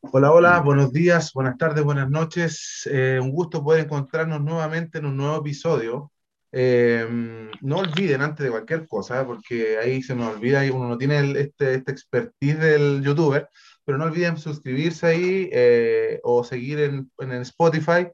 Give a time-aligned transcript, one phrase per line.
[0.00, 2.88] Hola, hola, buenos días, buenas tardes, buenas noches.
[2.90, 6.12] Eh, un gusto poder encontrarnos nuevamente en un nuevo episodio.
[6.52, 10.98] Eh, no olviden antes de cualquier cosa, porque ahí se nos olvida y uno no
[10.98, 13.48] tiene este, este expertise del youtuber,
[13.84, 18.08] pero no olviden suscribirse ahí eh, o seguir en, en Spotify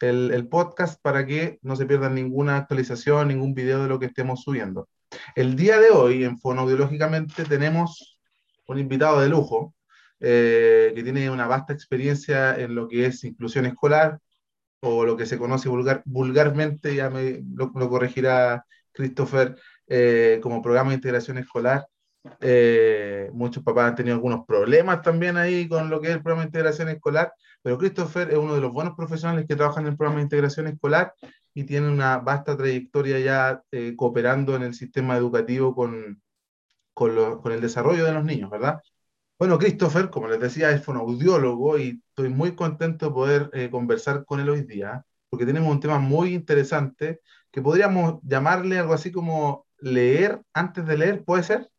[0.00, 4.06] el, el, podcast para que no se pierdan ninguna actualización, ningún video de lo que
[4.06, 4.88] estemos subiendo.
[5.34, 8.18] El día de hoy, en Fonoaudiológicamente, tenemos
[8.66, 9.74] un invitado de lujo
[10.20, 14.20] eh, que tiene una vasta experiencia en lo que es inclusión escolar
[14.80, 19.56] o lo que se conoce vulgar, vulgarmente, ya me lo, corregirá Christopher,
[19.86, 21.86] eh, como programa de integración escolar.
[22.40, 26.42] Eh, muchos papás han tenido algunos problemas también ahí con lo que es el programa
[26.42, 29.96] de integración escolar, pero Christopher es uno de los buenos profesionales que trabajan en el
[29.96, 31.14] programa de integración escolar
[31.54, 36.20] y tiene una vasta trayectoria ya eh, cooperando en el sistema educativo con,
[36.92, 38.80] con, lo, con, el desarrollo de los niños, ¿verdad?
[39.38, 44.24] Bueno, Christopher, como les decía, es fonoaudiólogo y estoy muy contento de poder eh, conversar
[44.24, 47.20] con él hoy día, porque tenemos un tema muy interesante
[47.52, 51.70] que podríamos llamarle algo así como leer antes de leer, ¿puede ser?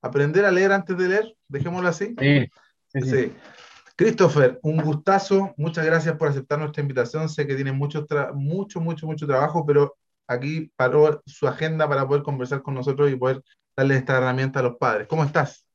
[0.00, 2.14] Aprender a leer antes de leer, dejémoslo así.
[2.18, 2.50] Sí,
[2.88, 3.10] sí, sí.
[3.10, 3.32] sí.
[3.94, 9.06] Christopher, un gustazo, muchas gracias por aceptar nuestra invitación, sé que tiene mucho, mucho, mucho,
[9.06, 13.42] mucho trabajo, pero aquí paró su agenda para poder conversar con nosotros y poder
[13.76, 15.06] darle esta herramienta a los padres.
[15.08, 15.65] ¿Cómo estás?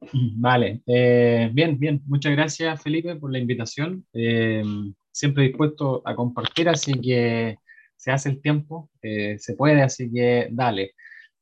[0.36, 2.02] Vale, eh, bien, bien.
[2.06, 4.06] Muchas gracias, Felipe, por la invitación.
[4.12, 4.62] Eh,
[5.10, 7.56] siempre dispuesto a compartir, así que
[7.96, 10.92] se hace el tiempo, eh, se puede, así que dale.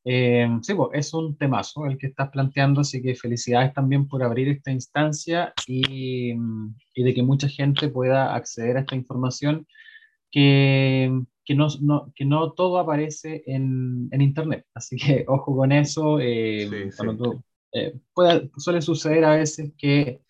[0.05, 4.49] Sí, pues, es un temazo el que estás planteando, así que felicidades también por abrir
[4.49, 6.33] esta instancia y,
[6.95, 9.67] y de que mucha gente pueda acceder a esta información
[10.31, 11.11] que,
[11.45, 14.67] que, no, no, que no todo aparece en, en, Internet.
[14.75, 16.19] Así que ojo con eso.
[16.19, 17.31] Sí, cuando sí.
[17.31, 17.45] Tú,
[17.77, 20.21] eh, puede, suele suceder a veces que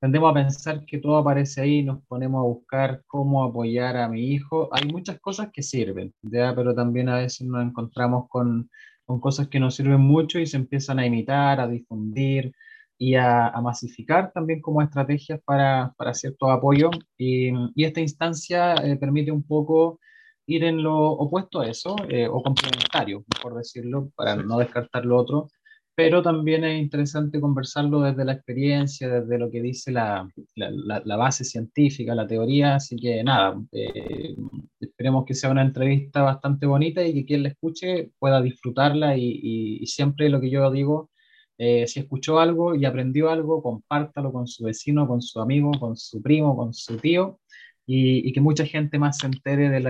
[0.00, 4.32] tendemos a pensar que todo aparece ahí, nos ponemos a buscar cómo apoyar a mi
[4.32, 4.68] hijo.
[4.72, 6.54] Hay muchas cosas que sirven, ¿ya?
[6.54, 8.70] pero también a veces nos encontramos con,
[9.04, 12.52] con cosas que nos sirven mucho y se empiezan a imitar, a difundir
[12.98, 16.90] y a, a masificar también como estrategias para, para cierto apoyo.
[17.18, 19.98] Y, y esta instancia eh, permite un poco
[20.46, 25.16] ir en lo opuesto a eso, eh, o complementario, por decirlo, para no descartar lo
[25.18, 25.48] otro,
[25.94, 31.16] pero también es interesante conversarlo desde la experiencia, desde lo que dice la, la, la
[31.16, 34.34] base científica, la teoría, así que nada, eh,
[34.80, 39.24] esperemos que sea una entrevista bastante bonita y que quien la escuche pueda disfrutarla y,
[39.24, 41.10] y, y siempre lo que yo digo,
[41.58, 45.96] eh, si escuchó algo y aprendió algo, compártalo con su vecino, con su amigo, con
[45.96, 47.38] su primo, con su tío.
[47.86, 49.80] Y, y que mucha gente más se entere de,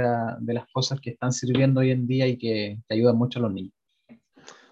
[0.40, 3.42] de, las cosas que están sirviendo hoy en día y que, que ayudan mucho a
[3.42, 3.72] los niños.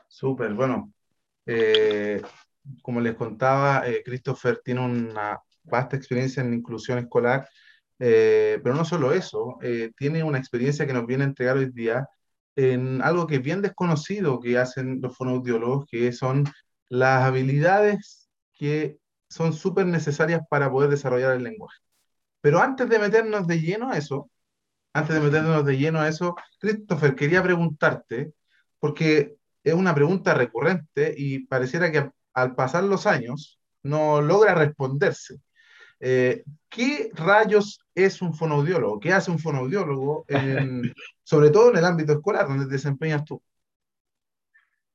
[0.08, 0.92] Súper, bueno,
[1.46, 2.22] eh,
[2.82, 7.48] como les contaba, eh, Christopher tiene una vasta experiencia en inclusión escolar,
[7.98, 11.70] eh, pero no solo eso, eh, tiene una experiencia que nos viene a entregar hoy
[11.70, 12.08] día
[12.56, 16.44] en algo que es bien desconocido que hacen los fonoaudiólogos, que son
[16.88, 18.98] las habilidades que
[19.28, 21.78] son súper necesarias para poder desarrollar el lenguaje.
[22.40, 24.30] Pero antes de meternos de lleno a eso,
[24.92, 28.32] antes de meternos de lleno a eso, Christopher, quería preguntarte,
[28.80, 35.40] porque es una pregunta recurrente y pareciera que al pasar los años no logra responderse.
[36.00, 39.00] Eh, ¿Qué rayos es un fonoaudiólogo?
[39.00, 40.82] ¿Qué hace un fonoaudiólogo, en,
[41.22, 43.42] sobre todo en el ámbito escolar, donde te desempeñas tú?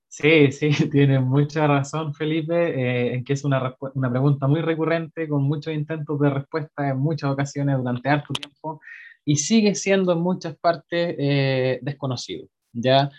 [0.07, 5.27] Sí, sí, tienes mucha razón, Felipe, eh, en que es una, una pregunta muy recurrente,
[5.27, 8.81] con muchos intentos de respuesta en muchas ocasiones durante harto tiempo,
[9.25, 12.47] y sigue siendo en muchas partes eh, desconocido.
[12.75, 13.09] ¿ya?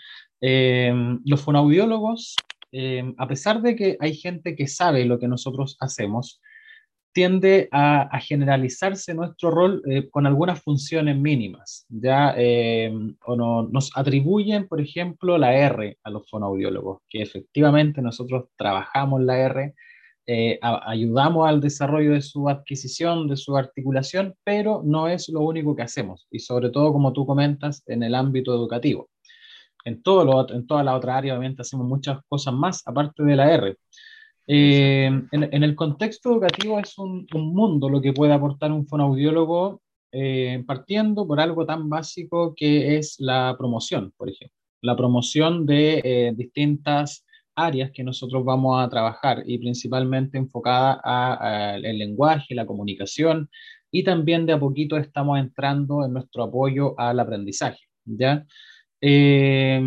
[0.41, 0.93] Eh,
[1.25, 2.35] los fonoaudiólogos,
[2.71, 6.41] eh, a pesar de que hay gente que sabe lo que nosotros hacemos,
[7.13, 11.87] tiende a, generalizarse nuestro rol eh, con algunas funciones mínimas.
[11.89, 12.35] Ya
[13.25, 19.21] o no, nos atribuyen, por ejemplo, la R a los fonoaudiólogos, que efectivamente nosotros trabajamos
[19.23, 19.73] la R,
[20.61, 25.83] ayudamos al desarrollo de su adquisición, de su articulación, pero no es lo único que
[25.83, 29.09] hacemos, y sobre todo, como tú comentas, en el ámbito educativo
[29.87, 33.35] en, todo lo, en toda la otra área, obviamente, hacemos muchas cosas más, aparte de
[33.35, 33.77] la R.
[34.47, 38.85] Eh, en, en, el contexto educativo es un, un, mundo lo que puede aportar un
[38.85, 39.81] fonoaudiólogo,
[40.11, 44.55] eh, partiendo por algo tan básico que es la promoción, por ejemplo.
[44.81, 47.25] La promoción de eh, distintas
[47.55, 53.49] áreas que nosotros vamos a trabajar y principalmente enfocada al lenguaje, la comunicación
[53.89, 58.45] y también de a poquito estamos entrando en nuestro apoyo al aprendizaje, ¿ya?
[58.99, 59.79] Eh,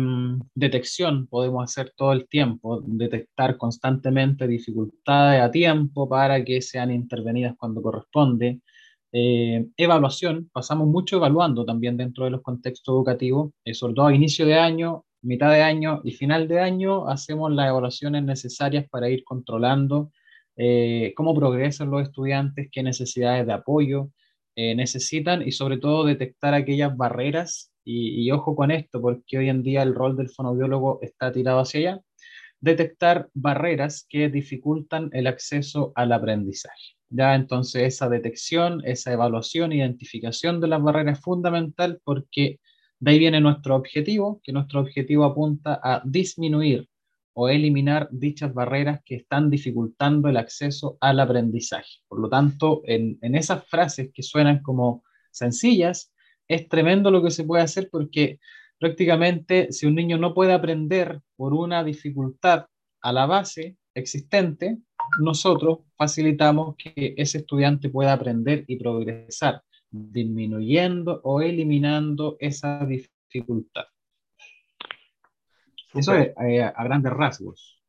[0.55, 7.55] detección podemos hacer todo el tiempo, detectar constantemente dificultades a tiempo para que sean intervenidas
[7.57, 8.61] cuando corresponde.
[9.11, 14.15] Eh, evaluación, pasamos mucho evaluando también dentro de los contextos educativos, eh, sobre todo a
[14.15, 19.09] inicio de año, mitad de año y final de año, hacemos las evaluaciones necesarias para
[19.09, 20.11] ir controlando
[21.15, 24.11] cómo progresan los estudiantes, qué necesidades de apoyo
[24.55, 29.83] necesitan y sobre todo detectar aquellas barreras y, ojo con esto, porque hoy en día
[29.83, 32.01] el rol del fonoaudiólogo está tirado hacia allá,
[32.59, 36.95] detectar barreras que dificultan el acceso al aprendizaje.
[37.09, 42.59] Ya entonces esa detección, esa evaluación, identificación de las barreras es fundamental porque
[42.99, 46.87] de ahí viene nuestro objetivo, que nuestro objetivo apunta a disminuir
[47.33, 51.99] o eliminar dichas barreras que están dificultando el acceso al aprendizaje.
[52.07, 56.10] Por lo tanto, en esas frases que suenan como sencillas,
[56.51, 58.39] es tremendo lo que se puede hacer porque
[58.77, 62.65] prácticamente si un niño no puede aprender por una dificultad
[63.01, 64.77] a la base existente,
[65.19, 73.85] nosotros facilitamos que ese estudiante pueda aprender y progresar, disminuyendo o eliminando esa dificultad.
[75.93, 77.81] Eso es eh, a grandes rasgos.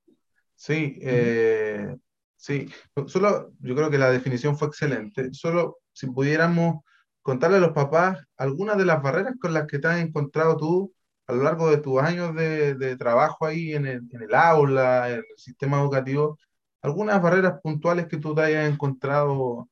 [0.54, 1.96] Sí, eh,
[2.36, 2.66] sí.
[3.06, 5.32] Solo, yo creo que la definición fue excelente.
[5.32, 6.84] Solo si pudiéramos
[7.22, 10.92] contarle a los papás algunas de las barreras con las que te has encontrado tú
[11.26, 15.80] a lo largo de tus años de, trabajo ahí en el, aula, en el sistema
[15.80, 16.38] educativo,
[16.82, 19.68] algunas barreras puntuales que tú te hayas encontrado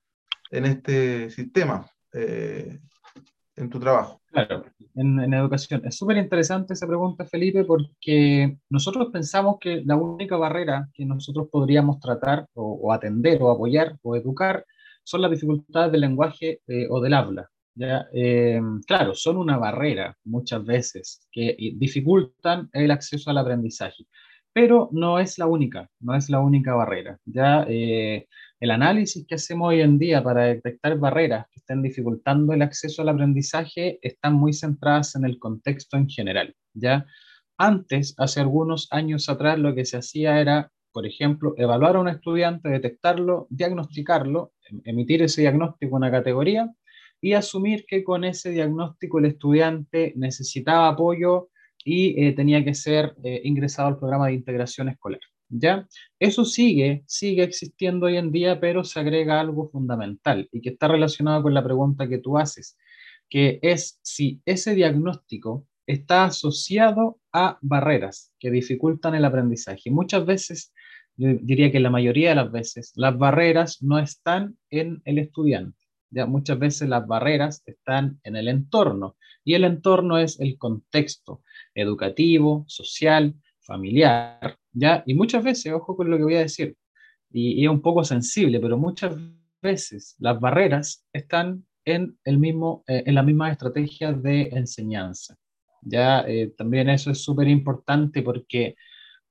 [0.50, 2.78] en este sistema, eh,
[3.56, 4.22] en tu trabajo.
[4.26, 4.64] Claro,
[4.94, 5.82] en, educación.
[5.84, 11.48] Es súper interesante esa pregunta, Felipe, porque nosotros pensamos que la única barrera que nosotros
[11.50, 14.64] podríamos tratar o atender o apoyar o educar
[15.10, 17.50] son las dificultades del lenguaje eh, o del habla.
[17.74, 18.06] ¿ya?
[18.12, 24.06] Eh, claro, son una barrera muchas veces que dificultan el acceso al aprendizaje,
[24.52, 27.18] pero no es la única, no es la única barrera.
[27.24, 28.28] Ya eh,
[28.60, 33.02] el análisis que hacemos hoy en día para detectar barreras que estén dificultando el acceso
[33.02, 36.54] al aprendizaje están muy centradas en el contexto en general.
[36.72, 37.04] Ya
[37.58, 42.08] antes, hace algunos años atrás, lo que se hacía era por ejemplo, evaluar a un
[42.08, 44.52] estudiante, detectarlo, diagnosticarlo,
[44.84, 46.70] emitir ese diagnóstico una categoría
[47.20, 51.50] y asumir que con ese diagnóstico el estudiante necesitaba apoyo
[51.84, 55.20] y eh, tenía que ser eh, ingresado al programa de integración escolar.
[55.52, 55.88] ¿Ya?
[56.20, 60.86] Eso sigue, sigue existiendo hoy en día, pero se agrega algo fundamental y que está
[60.86, 62.78] relacionado con la pregunta que tú haces,
[63.28, 69.90] que es si ese diagnóstico está asociado a barreras que dificultan el aprendizaje.
[69.90, 70.72] Muchas veces
[71.20, 75.78] diría que la mayoría de las veces las barreras no están en el estudiante.
[76.10, 81.42] Ya muchas veces las barreras están en el entorno y el entorno es el contexto
[81.74, 85.02] educativo, social, familiar, ¿ya?
[85.06, 86.76] Y muchas veces, ojo con lo que voy a decir,
[87.30, 89.14] y, es un poco sensible, pero muchas
[89.62, 95.36] veces las barreras están en, el mismo, eh, en la misma estrategia de enseñanza.
[95.82, 98.74] Ya eh, también eso es súper importante porque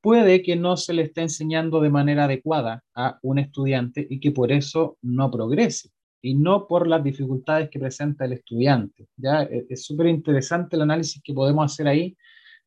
[0.02, 4.32] puede que no se le esté enseñando de manera adecuada a un estudiante y que
[4.32, 5.90] por eso no progrese
[6.22, 9.08] y no por las dificultades que presenta el estudiante.
[9.16, 9.44] ¿ya?
[9.44, 12.18] E, es súper interesante el análisis que podemos hacer ahí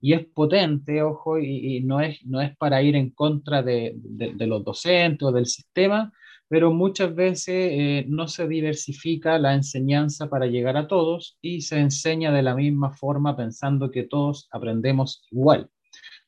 [0.00, 4.46] y es potente, ojo, y, no, es, no es para ir en contra de, de,
[4.48, 6.12] los docentes o del sistema,
[6.48, 11.78] pero muchas veces eh, no se diversifica la enseñanza para llegar a todos y se
[11.78, 15.70] enseña de la misma forma pensando que todos aprendemos igual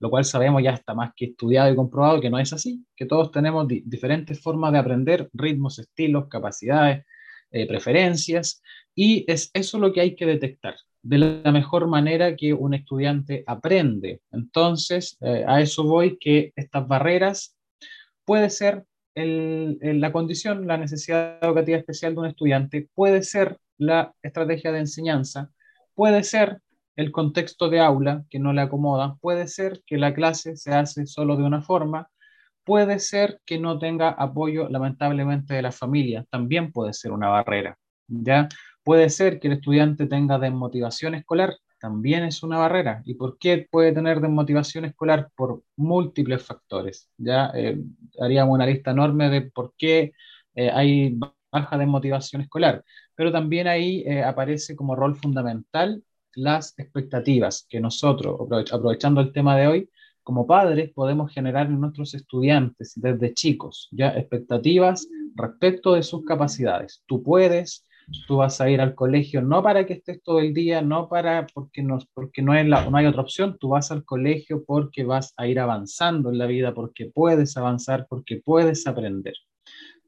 [0.00, 3.06] lo cual sabemos ya está más que estudiado y comprobado que no es así, que
[3.06, 7.04] todos tenemos diferentes formas de aprender, ritmos, estilos, capacidades,
[7.50, 8.62] eh, preferencias,
[8.94, 10.74] y es eso lo que hay que detectar
[11.04, 14.22] de la mejor manera que un estudiante aprende.
[14.32, 17.56] Entonces, eh, a eso voy, que estas barreras
[18.24, 18.84] puede ser
[19.14, 25.50] la condición, la necesidad educativa especial de un estudiante, puede ser la estrategia de enseñanza,
[25.94, 26.60] puede ser
[26.96, 31.06] el contexto de aula que no le acomoda, puede ser que la clase se hace
[31.06, 32.08] solo de una forma,
[32.64, 37.78] puede ser que no tenga apoyo lamentablemente de la familia, también puede ser una barrera,
[38.08, 38.48] ¿ya?
[38.82, 43.02] Puede ser que el estudiante tenga desmotivación escolar, también es una barrera.
[43.04, 45.30] ¿Y por qué puede tener desmotivación escolar?
[45.36, 47.50] Por múltiples factores, ¿ya?
[47.54, 47.78] Eh,
[48.20, 50.12] haríamos una lista enorme de por qué
[50.54, 51.18] eh, hay
[51.52, 52.82] baja desmotivación escolar,
[53.14, 56.02] pero también ahí eh, aparece como rol fundamental
[56.37, 58.38] las expectativas que nosotros,
[58.73, 59.91] aprovechando el tema de hoy,
[60.23, 67.03] como padres podemos generar en nuestros estudiantes desde chicos, ya expectativas respecto de sus capacidades.
[67.07, 67.85] Tú puedes,
[68.26, 71.47] Tú vas a ir al colegio no para que estés todo el día, no para
[71.55, 73.57] porque no, porque no, es la, no hay otra opción.
[73.59, 78.07] Tú vas al colegio porque vas a ir avanzando en la vida, porque puedes avanzar,
[78.09, 79.35] porque puedes aprender.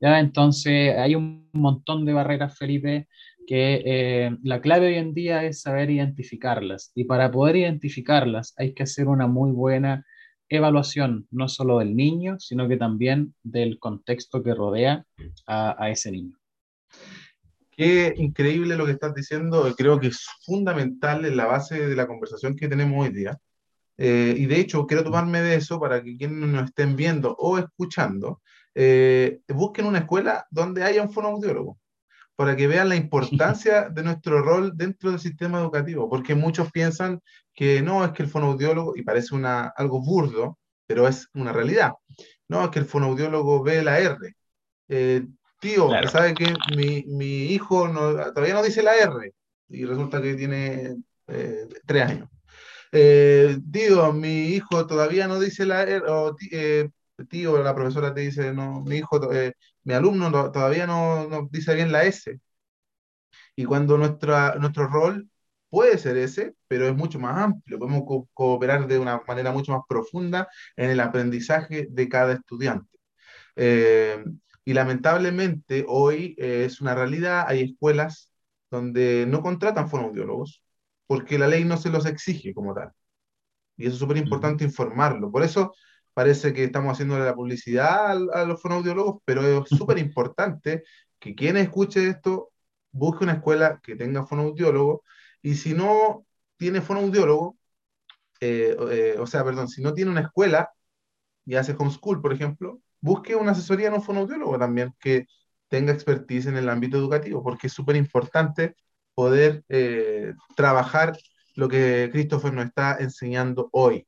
[0.01, 0.21] ¿Ya?
[0.21, 3.09] Entonces, hay un montón de barreras, Felipe,
[3.47, 6.91] que eh, la clave hoy en día es saber identificarlas.
[6.95, 10.05] Y para poder identificarlas hay que hacer una muy buena
[10.49, 15.05] evaluación, no solo del niño, sino que también del contexto que rodea
[15.47, 16.37] a, ese niño.
[17.71, 22.07] Qué increíble lo que estás diciendo, creo que es fundamental en la base de la
[22.07, 23.37] conversación que tenemos hoy día.
[23.99, 27.59] Eh, y de hecho, quiero tomarme de eso para que quienes nos estén viendo o
[27.59, 28.41] escuchando,
[28.75, 31.79] eh, busquen una escuela donde haya un fonoaudiólogo
[32.37, 37.21] para que vean la importancia de nuestro rol dentro del sistema educativo, porque muchos piensan
[37.55, 41.93] que no, es que el fonoaudiólogo, y parece una, algo burdo, pero es una realidad,
[42.49, 44.35] no, es que el fonoaudiólogo ve la R.
[44.89, 45.27] Eh,
[45.61, 49.33] tío, ¿sabe que mi, mi hijo no, todavía no dice la R?
[49.69, 52.29] Y resulta que tiene eh, tres años.
[52.93, 56.37] Eh, tío, mi hijo todavía no dice la R, o
[57.29, 59.55] tío, la profesora te dice, no, mi hijo, eh,
[59.87, 62.41] mi alumno todavía no, no, dice bien la S.
[63.55, 65.31] Y cuando nuestra, nuestro rol
[65.71, 68.03] puede ser ese, pero es mucho más amplio, podemos
[68.35, 72.99] cooperar de una manera mucho más profunda en el aprendizaje de cada estudiante.
[73.57, 74.25] Eh,
[74.65, 78.33] y lamentablemente hoy eh, es una realidad, hay escuelas
[78.71, 80.63] donde no contratan fonoaudiólogos
[81.07, 82.93] porque la ley no se los exige como tal.
[83.77, 85.31] Y eso es súper importante informarlo.
[85.31, 85.75] Por eso
[86.17, 90.83] parece que estamos haciendo la publicidad a, los fonoaudiólogos, pero es súper importante
[91.19, 92.53] que quien escuche esto
[92.91, 95.03] busque una escuela que tenga fonoaudiólogo
[95.43, 96.25] y si no
[96.57, 97.59] tiene fonoaudiólogo,
[98.41, 100.71] eh, eh, o sea, perdón, si no tiene una escuela
[101.45, 105.27] y hace homeschool, por ejemplo, busque una asesoría en un fonoaudiólogo también que
[105.69, 108.75] tenga expertise en el ámbito educativo, porque es súper importante
[109.15, 111.19] poder eh, trabajar
[111.57, 114.07] lo que Christopher nos está enseñando hoy.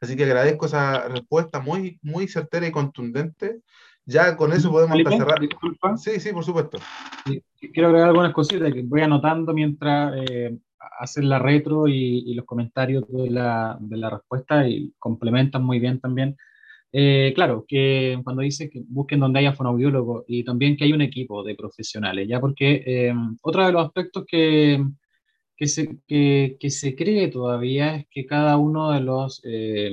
[0.00, 3.60] Así que agradezco esa respuesta muy, muy certera y contundente.
[4.06, 5.40] Ya con eso podemos cerrar.
[5.40, 5.96] Disculpa.
[5.96, 6.78] Sí, sí, por supuesto.
[7.60, 10.56] Quiero agregar algunas cositas que voy anotando mientras eh,
[10.98, 16.00] hacen la retro y, los comentarios de la, de la, respuesta y complementan muy bien
[16.00, 16.36] también.
[16.90, 21.02] Eh, claro, que cuando dice que busquen donde haya fonoaudiólogo y también que hay un
[21.02, 24.82] equipo de profesionales, ya porque eh, otro de los aspectos que,
[25.58, 29.92] que se, que, que se cree todavía es que cada uno de los eh,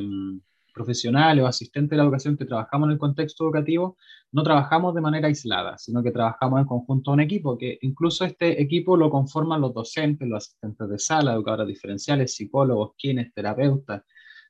[0.72, 3.98] profesionales o asistentes de la educación que trabajamos en el contexto educativo
[4.32, 8.26] no trabajamos de manera aislada, sino que trabajamos en conjunto a un equipo, que incluso
[8.26, 14.04] este equipo lo conforman los docentes, los asistentes de sala, educadores diferenciales, psicólogos, quienes, terapeutas.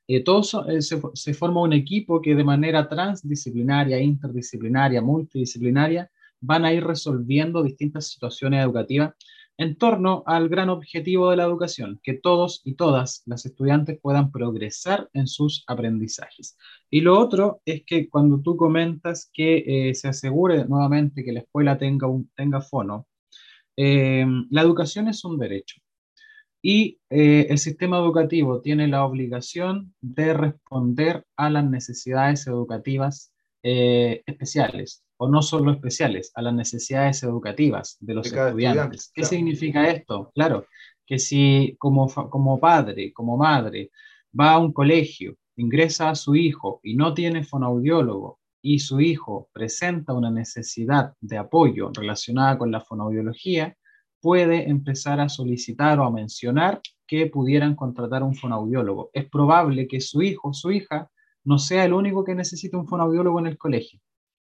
[0.08, 6.66] Eh, todos eh, se, se forma un equipo que de manera transdisciplinaria, interdisciplinaria, multidisciplinaria, van
[6.66, 9.14] a ir resolviendo distintas situaciones educativas
[9.58, 14.32] en torno al gran objetivo de la educación, que todos y todas las estudiantes puedan
[14.32, 16.58] progresar en sus aprendizajes.
[16.90, 21.40] Y lo otro es que cuando tú comentas que eh, se asegure nuevamente que la
[21.42, 23.08] escuela tenga, un, tenga fono,
[23.78, 25.82] eh, la educación es un derecho
[26.62, 33.32] y eh, el sistema educativo tiene la obligación de responder a las necesidades educativas
[33.68, 39.12] especiales o no solo especiales, a las necesidades educativas de los estudiantes.
[39.14, 40.32] ¿Qué significa esto?
[40.34, 40.66] Claro,
[41.06, 43.92] que si como, como padre, como madre,
[44.38, 49.50] va a un colegio, ingresa a su hijo y no tiene fonoaudiólogo y su hijo
[49.54, 53.78] presenta una necesidad de apoyo relacionada con la fonoaudiología,
[54.20, 59.12] puede empezar a solicitar o a mencionar que pudieran contratar un fonoaudiólogo.
[59.14, 61.12] Es probable que su hijo, su hija,
[61.44, 64.00] no sea el único que necesite un fonoaudiólogo en el colegio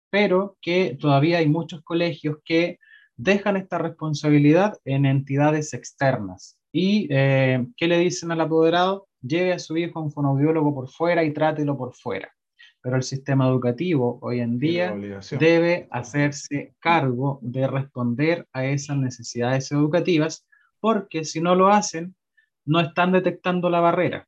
[0.09, 2.79] pero que todavía hay muchos colegios que
[3.15, 6.59] dejan esta responsabilidad en entidades externas.
[6.71, 9.07] ¿Y eh, qué le dicen al apoderado?
[9.21, 12.31] Lleve a su hijo a un fonoaudiólogo por fuera y trátelo por fuera.
[12.81, 14.95] Pero el sistema educativo hoy en día
[15.39, 20.45] debe hacerse cargo de responder a esas necesidades educativas,
[20.79, 22.15] porque si no lo hacen,
[22.65, 24.27] no están detectando la barrera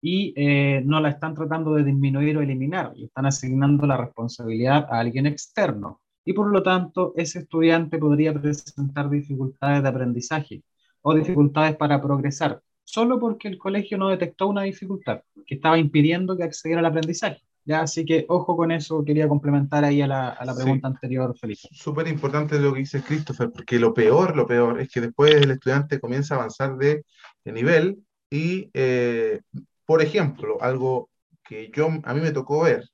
[0.00, 4.86] y eh, no la están tratando de disminuir o eliminar, le están asignando la responsabilidad
[4.90, 6.00] a alguien externo.
[6.24, 10.62] Y por lo tanto, ese estudiante podría presentar dificultades de aprendizaje
[11.02, 16.36] o dificultades para progresar, solo porque el colegio no detectó una dificultad que estaba impidiendo
[16.36, 17.40] que accediera al aprendizaje.
[17.64, 17.80] ¿ya?
[17.80, 21.68] Así que ojo con eso, quería complementar ahí a la, a la pregunta anterior, Felipe.
[21.72, 25.52] Súper importante lo que dice Christopher, porque lo peor, lo peor es que después el
[25.52, 27.04] estudiante comienza a avanzar de,
[27.44, 27.98] de nivel
[28.30, 29.40] y eh,
[29.88, 31.10] por ejemplo, algo
[31.42, 32.84] que yo, a mí me tocó ver,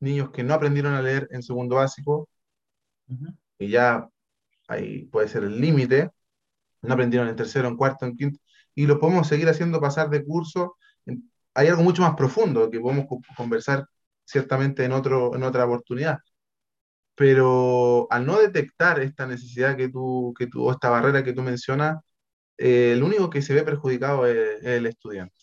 [0.00, 2.28] niños que no aprendieron a leer en segundo básico,
[3.58, 4.08] y ya
[4.68, 6.10] ahí puede ser el límite,
[6.82, 8.40] no aprendieron en tercero, en cuarto, en quinto,
[8.74, 10.78] y lo podemos seguir haciendo pasar de curso.
[11.54, 13.06] Hay algo mucho más profundo que podemos
[13.36, 13.86] conversar
[14.24, 16.18] ciertamente en, otro, en otra oportunidad.
[17.14, 21.42] Pero al no detectar esta necesidad que tú, que tú o esta barrera que tú
[21.42, 21.98] mencionas,
[22.58, 25.35] eh, el único que se ve perjudicado es, el estudiante.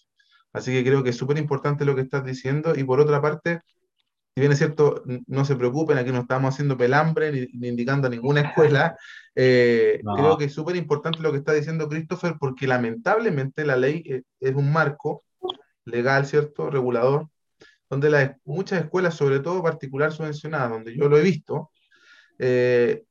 [0.54, 2.74] Así que creo que es súper importante lo que estás diciendo.
[2.76, 3.62] Y por otra parte,
[4.36, 8.10] si bien es cierto, no se preocupen, aquí no estamos haciendo pelambre ni, indicando a
[8.12, 8.98] ninguna escuela,
[9.36, 14.04] eh, creo que es súper importante lo que está diciendo Christopher, porque lamentablemente la ley
[14.06, 15.24] eh, es un marco
[15.86, 16.70] legal, ¿cierto?
[16.70, 17.28] Regulador,
[17.90, 21.72] donde las, muchas escuelas, sobre todo particular subvencionadas, donde yo lo he visto,
[22.40, 23.04] eh,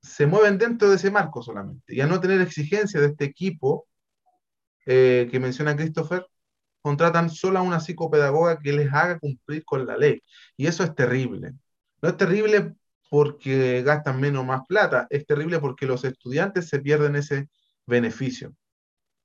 [0.00, 1.94] se mueven dentro de ese marco solamente.
[1.94, 3.86] Y a no tener exigencia de este equipo
[4.84, 6.26] que menciona Christopher,
[6.82, 10.22] contratan solo a una psicopedagoga que les haga cumplir con la ley.
[10.56, 11.54] Y eso es terrible.
[12.02, 12.74] No es terrible
[13.10, 17.48] porque gastan menos más plata, es terrible porque los estudiantes se pierden ese
[17.86, 18.54] beneficio.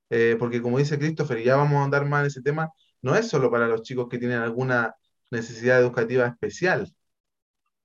[0.10, 2.72] Eh, porque como dice Christopher, y ya vamos a andar más en ese tema,
[3.02, 4.96] no es solo para los chicos que tienen alguna
[5.32, 6.94] necesidad educativa especial.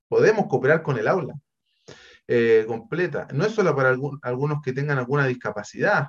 [0.09, 1.35] Podemos cooperar con el aula
[2.29, 3.29] eh, completa.
[3.33, 3.91] No es solo para
[4.23, 6.09] algunos que tengan alguna discapacidad.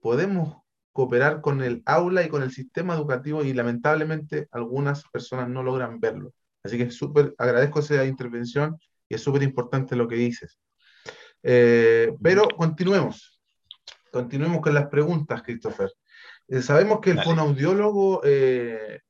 [0.00, 0.63] Podemos
[0.94, 5.98] cooperar con el aula y con el sistema educativo y lamentablemente algunas personas no logran
[5.98, 6.32] verlo.
[6.62, 10.56] Así que súper agradezco esa intervención y es súper importante lo que dices.
[11.42, 13.40] Eh, pero continuemos.
[14.12, 15.90] Continuemos con las preguntas, Christopher.
[16.46, 19.00] Eh, sabemos que el fonoaudiólogo eh,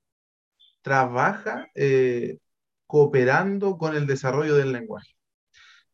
[0.80, 1.68] trabaja
[2.86, 5.14] cooperando con el desarrollo del lenguaje.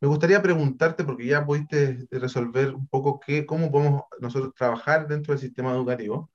[0.00, 5.34] Me gustaría preguntarte, porque ya pudiste resolver un poco qué, cómo podemos nosotros trabajar dentro
[5.34, 6.30] del sistema educativo.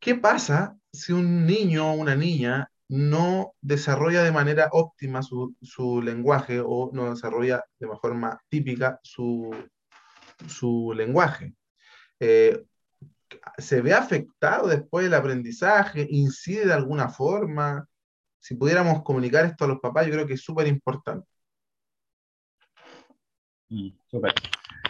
[0.00, 6.00] ¿Qué pasa si un niño o una niña no desarrolla de manera óptima su, su
[6.00, 9.54] lenguaje o no desarrolla de forma típica su,
[10.48, 11.54] su lenguaje?
[12.18, 12.64] Eh,
[13.58, 16.06] ¿Se ve afectado después del aprendizaje?
[16.10, 17.86] ¿Incide de alguna forma?
[18.40, 21.31] Si pudiéramos comunicar esto a los papás, yo creo que es súper importante.
[23.72, 23.88] Mm,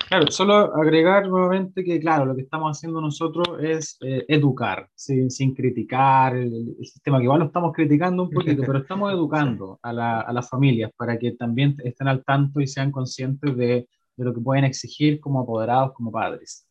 [0.08, 5.30] claro, solo agregar nuevamente que, claro, lo que estamos haciendo nosotros es eh, educar, sin,
[5.30, 9.92] sin criticar el, sistema, que igual lo estamos criticando un poquito, pero estamos educando a,
[9.92, 14.24] la, a, las familias para que también estén al tanto y sean conscientes de, de
[14.24, 16.66] lo que pueden exigir como apoderados, como padres.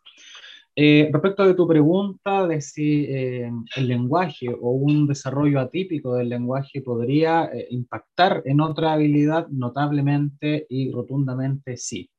[0.73, 6.29] Eh, respecto de tu pregunta de si eh, el lenguaje o un desarrollo atípico del
[6.29, 12.09] lenguaje podría eh, impactar en otra habilidad, notablemente y rotundamente sí.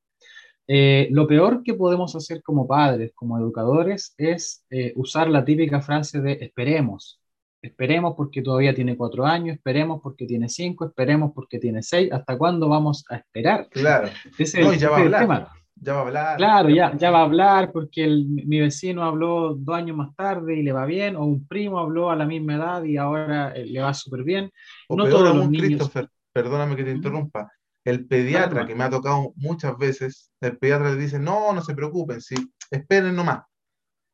[0.67, 6.33] lo peor que podemos hacer como padres, como educadores, es usar la típica frase de
[6.33, 7.19] esperemos.
[7.61, 12.11] Esperemos porque todavía tiene cuatro años, esperemos porque tiene cinco, esperemos porque tiene seis.
[12.11, 13.67] ¿Hasta cuándo vamos a esperar?
[13.69, 14.09] Claro.
[14.37, 16.37] Ese, no, ya va a hablar ya va a hablar.
[16.37, 20.63] Claro, ya, ya va a hablar porque mi vecino habló dos años más tarde y
[20.63, 23.81] le va bien, o un primo habló a la misma edad y ahora eh, le
[23.81, 24.51] va súper bien.
[24.87, 27.51] O no peor aún, Christopher, perdóname que te interrumpa,
[27.83, 31.75] el pediatra que me ha tocado muchas veces, el pediatra le dice, no, no se
[31.75, 32.35] preocupen, sí,
[32.71, 33.43] esperen nomás.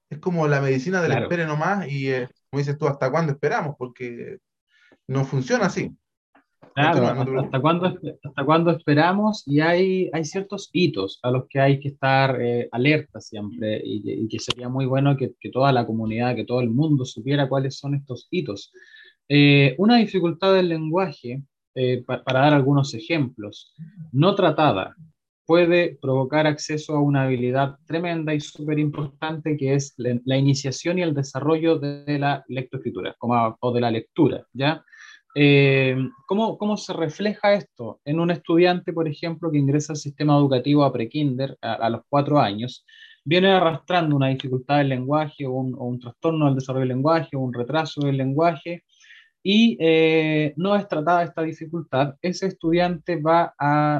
[0.09, 3.75] Es como la medicina del esperen nomás y, eh, como dices tú, ¿hasta cuándo esperamos?
[3.77, 4.39] Porque
[5.07, 5.95] no funciona así.
[6.75, 7.85] Claro, hasta, cuándo,
[8.23, 12.69] hasta cuándo esperamos y hay, hay ciertos hitos a los que hay que estar eh,
[12.71, 16.69] alerta siempre y que, sería muy bueno que, que, toda la comunidad, que todo el
[16.69, 18.71] mundo supiera cuáles son estos hitos.
[19.27, 21.43] Eh, una dificultad del lenguaje,
[21.75, 23.73] eh, para dar algunos ejemplos,
[24.11, 24.95] no tratada
[25.45, 30.99] puede provocar acceso a una habilidad tremenda y súper importante que es la, la, iniciación
[30.99, 34.83] y el desarrollo de la lectoescritura como, o de la lectura, ¿ya?
[35.41, 35.95] Eh,
[36.27, 40.83] ¿cómo, ¿cómo, se refleja esto en un estudiante, por ejemplo, que ingresa al sistema educativo
[40.83, 42.85] a prekinder a, a los cuatro años?
[43.23, 47.53] Viene arrastrando una dificultad del lenguaje o un, trastorno del desarrollo del lenguaje o un
[47.53, 48.83] retraso del lenguaje
[49.41, 53.53] y eh, no es tratada esta dificultad, ese estudiante va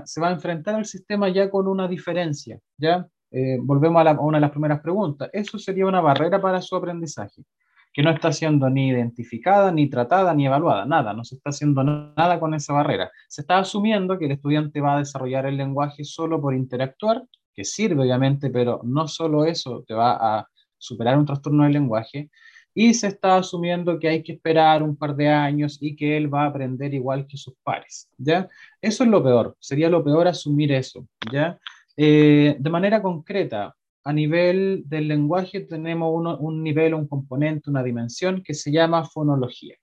[0.06, 2.60] se va a enfrentar al sistema ya con una diferencia.
[2.78, 3.08] ¿ya?
[3.32, 5.30] Eh, volvemos a una de las primeras preguntas.
[5.32, 7.44] Eso sería una barrera para su aprendizaje
[7.92, 11.84] que no está siendo ni identificada, ni tratada, ni evaluada, nada, no se está haciendo
[11.84, 13.12] nada con esa barrera.
[13.28, 17.24] Se está asumiendo que el estudiante va a desarrollar el lenguaje solo por interactuar,
[17.54, 20.48] que sirve obviamente, pero no solo eso te va a
[20.78, 22.30] superar un trastorno del lenguaje,
[22.74, 26.34] y se está asumiendo que hay que esperar un par de años y que él
[26.34, 28.48] va a aprender igual que sus pares, ¿ya?
[28.82, 31.60] Eso es lo peor, sería lo peor asumir eso, ¿ya?
[31.98, 33.76] Eh, de manera concreta,
[34.10, 39.76] a nivel del lenguaje tenemos un nivel, un componente, una dimensión que se llama fonología.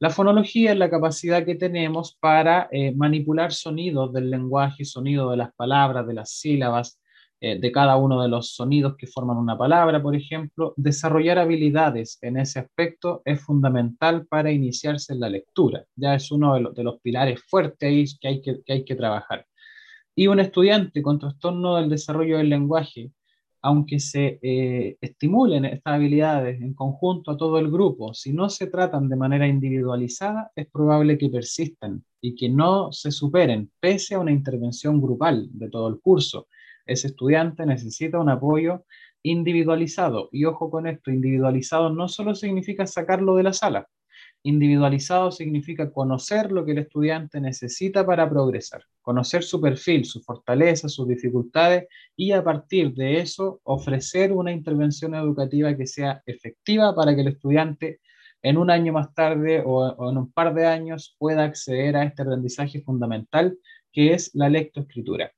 [0.00, 5.36] La fonología es la capacidad que tenemos para eh, manipular sonidos del lenguaje, sonidos de
[5.36, 7.00] las palabras, de las sílabas,
[7.40, 12.18] eh, de cada uno de los sonidos que forman una palabra, por ejemplo, desarrollar habilidades
[12.20, 15.84] en ese aspecto es fundamental para iniciarse en la lectura.
[15.94, 19.46] Ya es uno de, los pilares fuertes que, hay que trabajar.
[20.16, 23.12] Y un estudiante con trastorno del desarrollo del lenguaje,
[23.62, 28.66] aunque se eh, estimulen estas habilidades en conjunto a todo el grupo, si no se
[28.66, 34.18] tratan de manera individualizada, es probable que persistan y que no se superen, pese a
[34.18, 36.48] una intervención grupal de todo el curso
[36.86, 38.84] ese estudiante necesita un apoyo
[39.22, 40.28] individualizado.
[40.32, 43.88] Y ojo con esto, individualizado no solo significa sacarlo de la sala,
[44.42, 50.88] individualizado significa conocer lo que el estudiante necesita para progresar, conocer su perfil, su fortaleza,
[50.88, 57.14] sus dificultades y a partir de eso ofrecer una intervención educativa que sea efectiva para
[57.14, 58.00] que el estudiante
[58.42, 62.04] en un año más tarde o, o en un par de años pueda acceder a
[62.04, 63.56] este aprendizaje fundamental
[63.92, 65.32] que es la lectoescritura.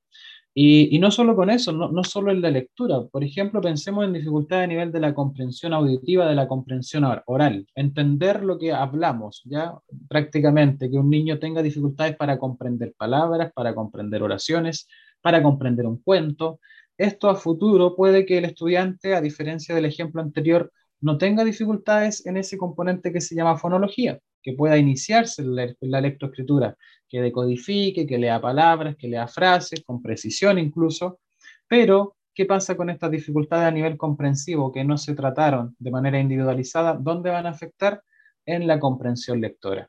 [0.56, 3.02] Y, no solo con eso, no, solo en la lectura.
[3.10, 7.66] Por ejemplo, pensemos en dificultades a nivel de la comprensión auditiva, de la comprensión oral.
[7.74, 9.74] Entender lo que hablamos, ya
[10.08, 14.86] prácticamente, que un niño tenga dificultades para comprender palabras, para comprender oraciones,
[15.20, 16.60] para comprender un cuento.
[16.96, 22.24] Esto a futuro puede que el estudiante, a diferencia del ejemplo anterior, no tenga dificultades
[22.26, 25.56] en ese componente que se llama fonología, que pueda iniciarse en
[25.90, 26.76] la, lectoescritura,
[27.08, 31.18] que decodifique, que lea palabras, que lea frases, con precisión incluso,
[31.66, 36.20] pero ¿qué pasa con estas dificultades a nivel comprensivo que no se trataron de manera
[36.20, 36.92] individualizada?
[36.92, 38.02] ¿Dónde van a afectar?
[38.46, 39.88] En la comprensión lectora.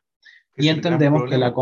[0.55, 1.53] Y entendemos que la,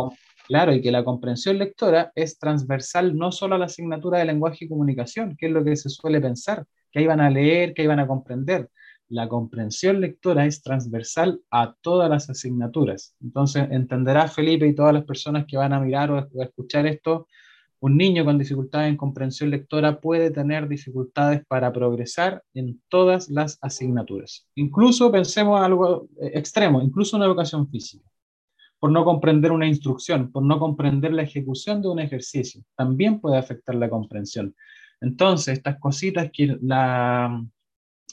[0.48, 4.66] claro, y que la comprensión lectora es transversal no solo a la asignatura de lenguaje
[4.66, 7.82] y comunicación, que es lo que se suele pensar, que ahí van a leer, que
[7.82, 8.70] ahí van a comprender,
[9.14, 13.16] la comprensión lectora es transversal a todas las asignaturas.
[13.22, 17.28] Entonces, entenderá Felipe y todas las personas que van a mirar o, escuchar esto,
[17.80, 23.60] un niño con dificultades en comprensión lectora puede tener dificultades para progresar en todas las
[23.62, 24.48] asignaturas.
[24.56, 28.10] Incluso pensemos en algo eh, extremo, incluso una educación física,
[28.80, 33.38] por no comprender una instrucción, por no comprender la ejecución de un ejercicio, también puede
[33.38, 34.56] afectar la comprensión.
[35.02, 37.46] Entonces, estas cositas que la,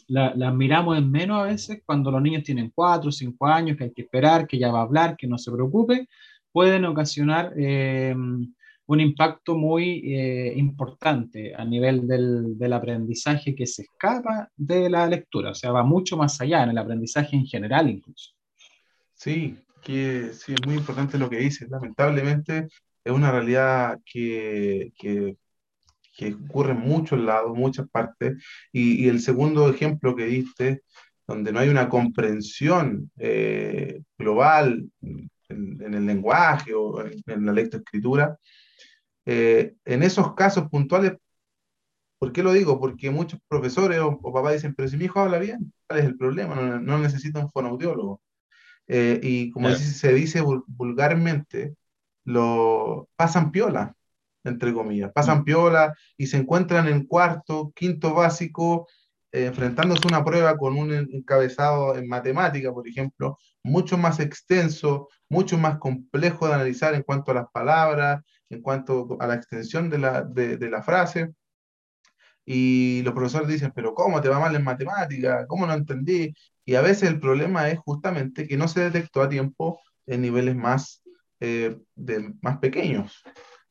[0.09, 3.85] las miramos en menos a veces cuando los niños tienen 4 o 5 años, que
[3.85, 6.09] hay que esperar, que ya va a hablar, que no se preocupe,
[6.53, 8.15] pueden ocasionar eh,
[8.91, 15.07] un impacto muy eh, importante a nivel del, del, aprendizaje que se escapa de la
[15.07, 18.33] lectura, o sea, va mucho más allá en el aprendizaje en general incluso.
[19.15, 21.69] Sí, que, sí, es muy importante lo que dices.
[21.71, 22.69] Lamentablemente
[23.05, 25.37] es una realidad que, que
[26.21, 28.43] que ocurre en muchos lados, muchas partes.
[28.73, 30.83] Y, el segundo ejemplo que diste,
[31.27, 38.37] donde no hay una comprensión eh, global en, el lenguaje o en, la lectoescritura,
[39.25, 41.15] eh, en esos casos puntuales,
[42.19, 42.79] ¿por qué lo digo?
[42.79, 46.19] Porque muchos profesores o, papás dicen, pero si mi hijo habla bien, ¿cuál es el
[46.19, 46.55] problema?
[46.81, 48.21] No, necesita un fonoaudiólogo.
[48.89, 51.77] Eh, y como se dice vulgarmente,
[52.25, 53.95] lo pasan piola
[54.45, 55.13] entre comillas.
[55.13, 55.45] Pasan mm.
[55.45, 58.89] piola y se encuentran en cuarto, quinto básico,
[59.33, 65.09] eh, enfrentándose a una prueba con un encabezado en matemática, por ejemplo, mucho más extenso,
[65.29, 69.89] mucho más complejo de analizar en cuanto a las palabras, en cuanto a la extensión
[69.91, 71.31] de la, de, de la frase.
[72.45, 75.47] Y los profesores dicen, pero ¿cómo te va mal en matemática?
[75.47, 76.35] ¿Cómo no entendí?
[76.65, 80.57] Y a veces el problema es justamente que no se detectó a tiempo en niveles
[80.57, 81.03] más,
[81.39, 83.23] eh, de, más pequeños.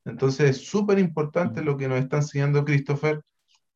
[0.10, 3.22] Entonces, es súper importante lo que nos está enseñando Christopher,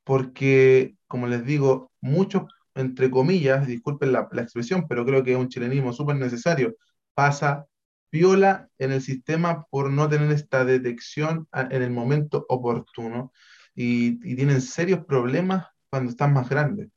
[0.03, 2.43] porque, como les digo, muchos,
[2.75, 6.75] entre comillas, disculpen la, expresión, pero creo que es un chilenismo súper necesario,
[7.13, 7.65] pasa
[8.11, 13.31] viola en el sistema por no tener esta detección en el momento oportuno
[13.75, 16.89] y, tienen serios problemas cuando están más grandes.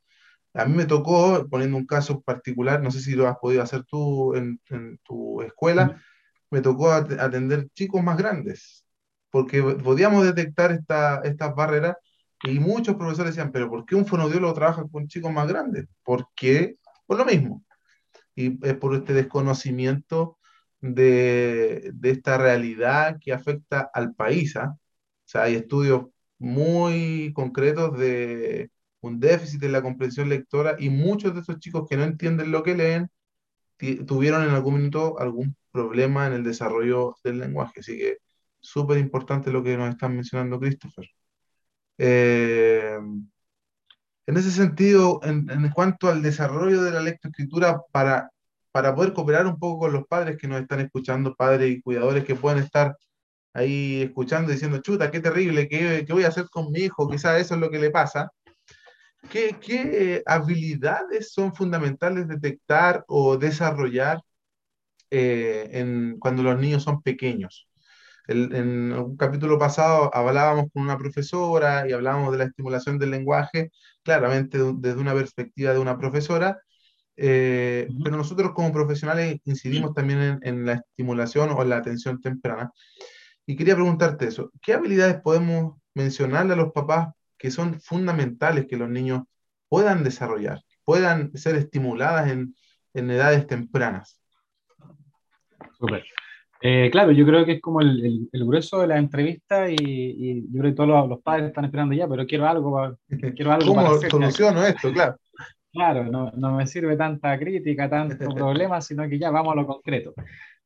[0.53, 3.83] A mí me tocó, poniendo un caso particular, no sé si lo has podido hacer
[3.85, 6.01] tú en, en tu escuela,
[6.51, 8.86] me tocó atender chicos más grandes,
[9.29, 11.95] porque podíamos detectar esta, estas barreras
[12.43, 15.87] y muchos profesores decían, pero ¿por qué un fonoaudiólogo trabaja con chicos más grandes?
[16.03, 16.77] ¿Por qué?
[17.05, 17.63] Por lo mismo.
[18.35, 20.37] Y es por este desconocimiento
[20.81, 24.55] de, esta realidad que afecta al país.
[24.55, 24.75] ¿ah?
[24.77, 24.79] O
[25.25, 31.41] sea, hay estudios muy concretos de un déficit en la comprensión lectora y muchos de
[31.41, 33.09] esos chicos que no entienden lo que leen
[34.07, 37.79] tuvieron en algún momento algún problema en el desarrollo del lenguaje.
[37.81, 38.17] Así que
[38.67, 41.07] súper importante lo que nos están mencionando Christopher.
[41.97, 42.97] Eh,
[44.27, 48.29] en ese sentido, en, cuanto al desarrollo de la lectoescritura para,
[48.71, 52.25] para poder cooperar un poco con los padres que nos están escuchando, padres y cuidadores
[52.25, 52.97] que pueden estar
[53.53, 57.39] ahí escuchando diciendo, chuta, qué terrible, qué, qué voy a hacer con mi hijo, quizás
[57.39, 58.29] eso es lo que le pasa.
[59.31, 64.21] ¿Qué, qué habilidades son fundamentales detectar o desarrollar
[65.09, 67.66] eh, en, cuando los niños son pequeños?
[68.27, 73.71] En un capítulo pasado hablábamos con una profesora y hablábamos de la estimulación del lenguaje,
[74.03, 76.59] claramente desde una perspectiva de una profesora,
[77.15, 82.21] eh, pero nosotros como profesionales incidimos también en, en, la estimulación o en la atención
[82.21, 82.71] temprana.
[83.45, 88.77] Y quería preguntarte eso, ¿qué habilidades podemos mencionarle a los papás que son fundamentales que
[88.77, 89.23] los niños
[89.69, 92.55] puedan desarrollar, puedan ser estimuladas en,
[92.93, 94.21] en edades tempranas?
[95.79, 96.03] Súper.
[96.61, 100.41] Eh, claro, yo creo que es como el, el, grueso de la entrevista y, y,
[100.51, 102.97] yo creo que todos los, padres están esperando ya, pero quiero algo,
[103.35, 104.91] quiero algo ¿Cómo soluciono esto?
[104.91, 105.15] Claro.
[105.77, 109.67] Claro, no, no, me sirve tanta crítica, tanto problema, sino que ya vamos a lo
[109.67, 110.15] concreto.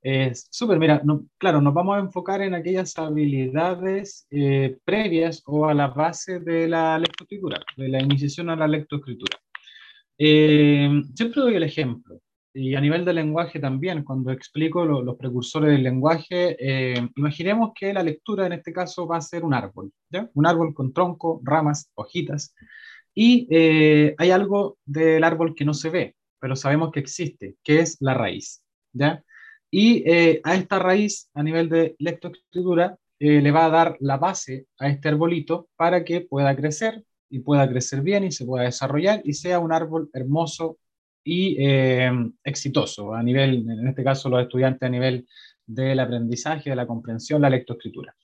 [0.01, 5.67] Eh, Súper, mira, no, claro, nos vamos a enfocar en aquellas habilidades eh, previas o
[5.67, 9.38] a la base de la lectoescritura, de la iniciación a la lectoescritura.
[10.17, 12.21] Eh, siempre doy el ejemplo,
[12.54, 17.94] y a nivel de lenguaje también, cuando explico los precursores del lenguaje, eh, imaginemos que
[17.94, 20.30] la lectura en este caso va a ser un árbol, ¿ya?
[20.34, 22.54] un árbol con tronco, ramas, hojitas,
[23.14, 27.80] y eh, hay algo del árbol que no se ve, pero sabemos que existe, que
[27.80, 28.64] es la raíz.
[28.94, 29.24] ¿ya?
[29.70, 34.18] Y eh, a esta raíz, a nivel de lectoescritura, eh, le va a dar la
[34.18, 38.66] base a este arbolito para que pueda crecer y pueda crecer bien y se pueda
[38.66, 40.78] desarrollar y sea un árbol hermoso
[41.24, 42.12] y eh,
[42.44, 45.28] exitoso a nivel, en este caso los estudiantes a nivel
[45.66, 48.16] del aprendizaje, de la comprensión, la lectoescritura.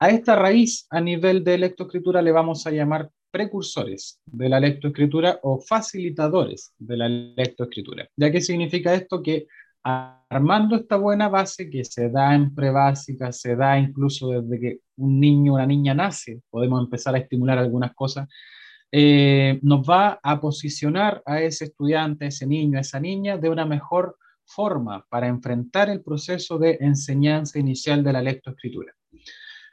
[0.00, 5.40] A esta raíz, a nivel de lectoescritura, le vamos a llamar precursores de la lectoescritura
[5.42, 8.08] o facilitadores de la lectoescritura.
[8.16, 9.22] ¿Ya qué significa esto?
[9.22, 9.46] Que
[9.82, 15.20] armando esta buena base que se da en prebásica, se da incluso desde que un
[15.20, 18.28] niño una niña nace, podemos empezar a estimular algunas cosas,
[18.90, 23.50] eh, nos va a posicionar a ese estudiante, a ese niño, a esa niña de
[23.50, 28.94] una mejor forma para enfrentar el proceso de enseñanza inicial de la lectoescritura.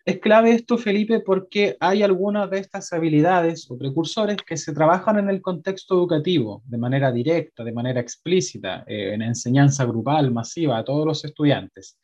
[0.06, 5.18] Es clave esto, Felipe, porque hay algunas de estas habilidades o precursores que se trabajan
[5.18, 10.78] en el contexto educativo de manera directa, de manera explícita, eh, en enseñanza grupal, masiva,
[10.78, 11.98] a todos los estudiantes.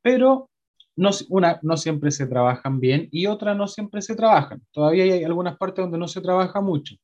[0.00, 0.51] Pero
[0.96, 4.62] no, una, no siempre se trabajan bien y otra no siempre se trabajan.
[4.72, 6.96] Todavía hay algunas partes donde no se trabaja mucho.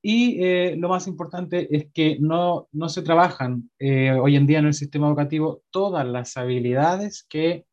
[0.00, 4.60] Y eh, lo más importante es que no, no se trabajan eh, hoy en día
[4.60, 7.64] en el sistema educativo todas las habilidades que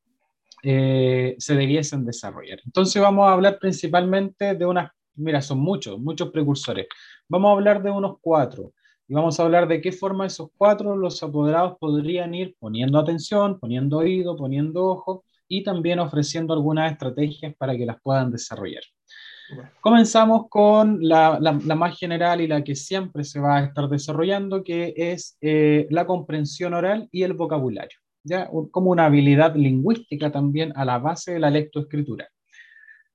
[0.64, 2.60] eh, se debiesen desarrollar.
[2.66, 6.88] Entonces vamos a hablar principalmente de unas, mira, son muchos, muchos precursores.
[7.30, 8.74] Vamos a hablar de unos cuatro
[9.08, 13.60] y vamos a hablar de qué forma esos cuatro los apoderados podrían ir poniendo atención,
[13.60, 18.84] poniendo oído, poniendo ojo y también ofreciendo algunas estrategias para que las puedan desarrollar.
[19.80, 24.64] Comenzamos con la, la, más general y la que siempre se va a estar desarrollando,
[24.64, 28.00] que es eh, la comprensión oral y el vocabulario
[28.72, 32.28] como una habilidad lingüística también a la base de la lectoescritura.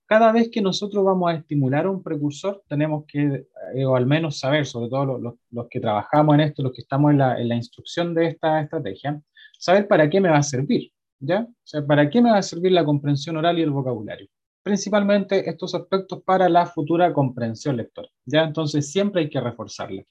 [0.06, 4.40] Cada vez que nosotros vamos a estimular un precursor, tenemos que, eh, o al menos
[4.40, 7.48] saber, sobre todo los, los, que trabajamos en esto, los que estamos en la, en
[7.48, 9.20] la, instrucción de esta estrategia,
[9.56, 10.90] saber para qué me va a servir,
[11.20, 11.42] ¿ya?
[11.42, 14.28] O sea, para qué me va a servir la comprensión oral y el vocabulario.
[14.62, 18.44] Principalmente estos aspectos para la futura comprensión lectora, ¿ya?
[18.44, 20.04] Entonces siempre hay que reforzarla.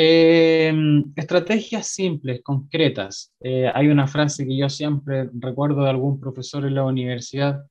[0.00, 0.72] Eh,
[1.16, 3.34] estrategias simples, concretas.
[3.40, 7.64] Eh, hay una frase que yo siempre recuerdo de algún profesor en la universidad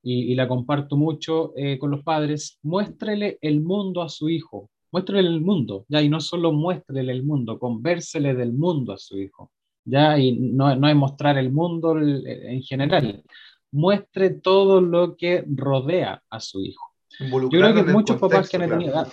[0.00, 2.58] y, la comparto mucho eh, con los padres.
[2.62, 4.70] Muéstrele el mundo a su hijo.
[4.92, 6.02] Muéstrele el mundo, ¿ya?
[6.02, 9.50] Y no solo muéstrele el mundo, convérsele del mundo a su hijo,
[9.84, 10.18] ¿ya?
[10.18, 13.22] Y no, no es mostrar el mundo en general.
[13.70, 16.92] Muestre todo lo que rodea a su hijo.
[17.18, 19.06] Yo creo que muchos papás que han tenido,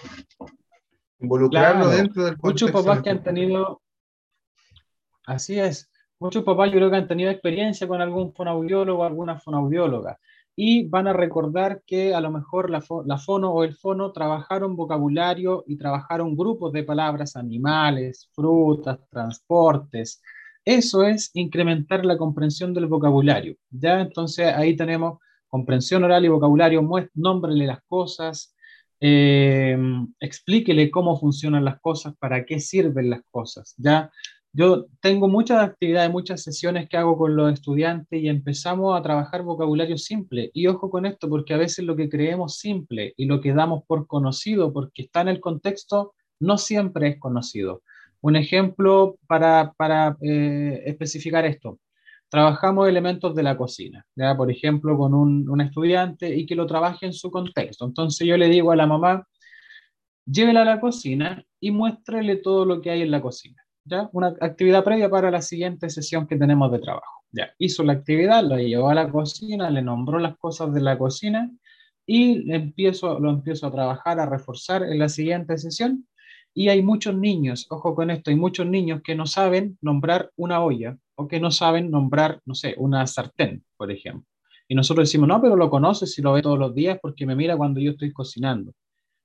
[1.20, 3.82] Involucrarlo dentro del Muchos papás que han tenido,
[5.26, 9.38] así es, muchos papás yo creo que han tenido experiencia con algún fonaudiólogo o alguna
[9.38, 10.18] fonaudióloga
[10.56, 14.76] y van a recordar que a lo mejor la, la, fono o el fono trabajaron
[14.76, 20.22] vocabulario y trabajaron grupos de palabras, animales, frutas, transportes.
[20.70, 23.56] Eso es incrementar la comprensión del vocabulario.
[23.72, 28.56] Ya entonces ahí tenemos comprensión oral y vocabulario, nómbrele las cosas,
[29.00, 29.76] eh,
[30.20, 33.74] explíquele cómo funcionan las cosas, para qué sirven las cosas.
[33.80, 34.12] Ya
[34.54, 39.42] yo tengo muchas actividades, muchas sesiones que hago con los estudiantes y empezamos a trabajar
[39.42, 40.52] vocabulario simple.
[40.54, 43.86] Y ojo con esto, porque a veces lo que creemos simple y lo que damos
[43.88, 47.82] por conocido, porque está en el contexto, no siempre es conocido.
[48.22, 51.80] Un ejemplo para, para eh, especificar esto.
[52.30, 54.36] Trabajamos elementos de la cocina, ¿ya?
[54.38, 57.86] por ejemplo, con un, un, estudiante y que lo trabaje en su contexto.
[57.86, 59.26] Entonces yo le digo a la mamá,
[60.26, 63.64] llévela a la cocina y muéstrele todo lo que hay en la cocina.
[63.84, 64.10] ¿ya?
[64.14, 67.24] Una actividad previa para la siguiente sesión que tenemos de trabajo.
[67.32, 70.98] Ya, hizo la actividad, la llevó a la cocina, le nombró las cosas de la
[70.98, 71.52] cocina
[72.06, 76.08] y empiezo, lo empiezo a trabajar, a reforzar en la siguiente sesión.
[76.54, 80.62] Y hay muchos niños, ojo con esto, hay muchos niños que no saben nombrar una
[80.64, 84.26] olla o que no saben nombrar, no sé, una sartén, por ejemplo.
[84.68, 87.36] Y nosotros decimos, no, pero lo conoce si lo ve todos los días porque me
[87.36, 88.74] mira cuando yo estoy cocinando.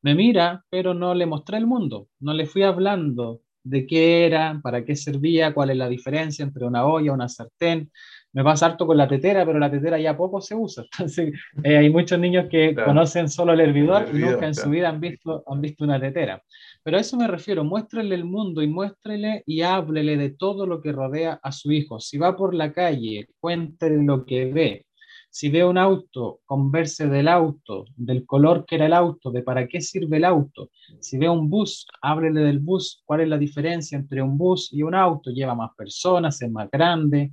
[0.02, 4.60] Me mira, pero no le mostré el mundo, no le fui hablando de qué era,
[4.62, 7.90] para qué servía, cuál es la diferencia entre una olla, una sartén,
[8.34, 10.84] me pasa harto con la tetera, pero la tetera ya poco se usa.
[10.92, 14.88] Entonces, eh, hay muchos niños que conocen solo el hervidor, y nunca en su vida
[14.88, 16.42] han visto, han visto una tetera.
[16.84, 20.82] Pero a eso me refiero, muéstrele el mundo y muéstrele y háblele de todo lo
[20.82, 21.98] que rodea a su hijo.
[21.98, 24.86] Si va por la calle, cuéntele lo que ve.
[25.30, 29.66] Si ve un auto, converse del auto, del color que era el auto, de para
[29.66, 30.70] qué sirve el auto.
[31.00, 34.82] Si ve un bus, háblele del bus, cuál es la diferencia entre un bus y
[34.82, 35.30] un auto.
[35.30, 37.32] Lleva más personas, es más grande,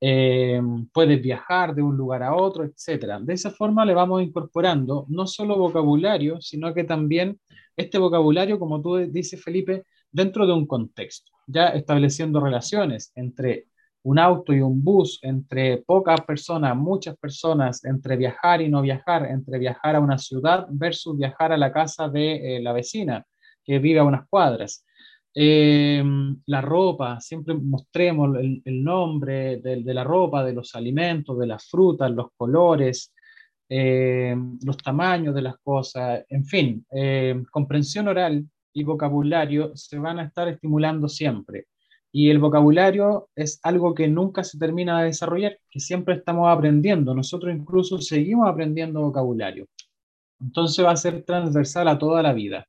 [0.00, 0.62] eh,
[0.92, 3.18] puedes viajar de un lugar a otro, etc.
[3.20, 7.38] De esa forma le vamos incorporando no solo vocabulario, sino que también
[7.76, 13.66] este vocabulario, como tú dices, Felipe, dentro de un contexto, ya estableciendo relaciones entre
[14.04, 19.26] un auto y un bus, entre pocas personas, muchas personas, entre viajar y no viajar,
[19.26, 23.24] entre viajar a una ciudad versus viajar a la casa de eh, la vecina
[23.64, 24.84] que vive a unas cuadras.
[25.34, 26.02] Eh,
[26.46, 31.66] la ropa, siempre mostremos el, nombre de, de, la ropa, de los alimentos, de las
[31.68, 33.14] frutas, los colores,
[33.74, 40.18] eh, los tamaños de las cosas, en fin, eh, comprensión oral y vocabulario se van
[40.18, 41.68] a estar estimulando siempre.
[42.12, 47.14] Y el vocabulario es algo que nunca se termina de desarrollar, que siempre estamos aprendiendo.
[47.14, 49.66] Nosotros incluso seguimos aprendiendo vocabulario.
[50.38, 52.66] Entonces va a ser transversal a toda la vida.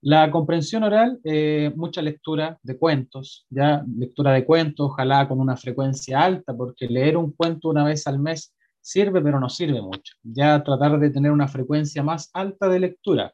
[0.00, 5.58] La comprensión oral, eh, mucha lectura de cuentos, ya lectura de cuentos, ojalá con una
[5.58, 10.14] frecuencia alta, porque leer un cuento una vez al mes sirve, pero no sirve mucho.
[10.22, 13.32] Ya tratar de tener una frecuencia más alta de lectura,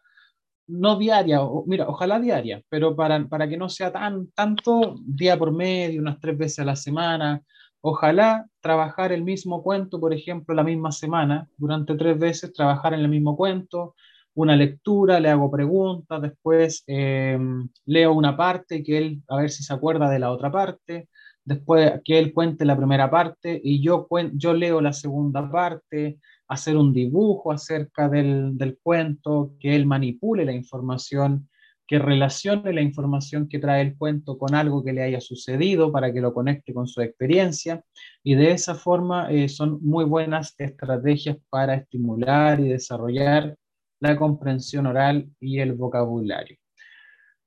[0.66, 5.52] no diaria, mira, ojalá diaria, pero para, para que no sea tan tanto día por
[5.52, 7.42] medio, unas tres veces a la semana.
[7.82, 13.00] Ojalá trabajar el mismo cuento, por ejemplo, la misma semana, durante tres veces trabajar en
[13.00, 13.94] el mismo cuento,
[14.34, 17.38] una lectura, le hago preguntas, después eh,
[17.84, 21.08] leo una parte que él a ver si se acuerda de la otra parte,
[21.44, 26.76] después que él cuente la primera parte y yo, yo leo la segunda parte, hacer
[26.76, 31.48] un dibujo acerca del, del cuento, que él manipule la información,
[31.86, 36.12] que relacione la información que trae el cuento con algo que le haya sucedido para
[36.12, 37.82] que lo conecte con su experiencia
[38.22, 43.56] y de esa forma eh, son muy buenas estrategias para estimular y desarrollar
[44.00, 46.56] la comprensión oral y el vocabulario.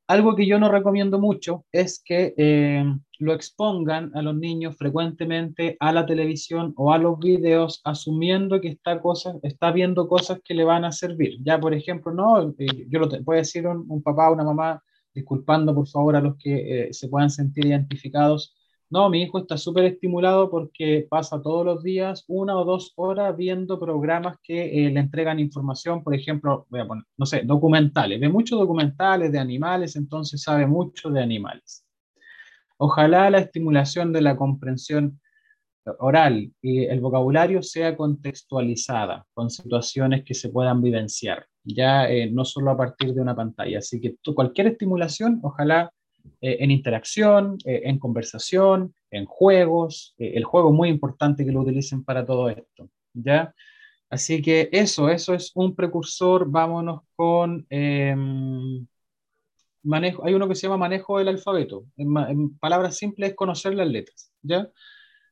[0.07, 2.83] Algo que yo no recomiendo mucho es que eh,
[3.19, 8.69] lo expongan a los niños frecuentemente a la televisión o a los videos asumiendo que
[8.69, 9.01] está,
[9.43, 11.37] está viendo cosas que le van a servir.
[11.43, 14.81] Ya, por ejemplo, no, eh, yo lo puede decir un, un, papá o una mamá,
[15.13, 18.55] disculpando por favor a los que eh, se puedan sentir identificados,
[18.89, 23.35] no, mi hijo está súper estimulado porque pasa todos los días una o dos horas
[23.35, 26.81] viendo programas que eh, le entregan información, por ejemplo, voy
[27.17, 28.19] no sé, documentales.
[28.19, 31.83] Ve muchos documentales de animales, entonces sabe mucho de animales.
[32.77, 35.19] Ojalá la estimulación de la comprensión
[35.99, 42.45] oral y el vocabulario sea contextualizada con situaciones que se puedan vivenciar, ya eh, no
[42.45, 43.79] solo a partir de una pantalla.
[43.79, 45.91] Así que cualquier estimulación, ojalá
[46.41, 50.15] eh, en interacción, eh, en conversación, en juegos.
[50.17, 53.53] Eh, el juego es muy importante que lo utilicen para todo esto, ¿ya?
[54.09, 56.49] Así que eso, eso es un precursor.
[56.49, 58.85] Vámonos con em,
[59.83, 60.25] manejo.
[60.25, 61.85] Hay uno que se llama manejo del alfabeto.
[61.97, 64.69] En, en palabras simples, es conocer las letras, ¿ya?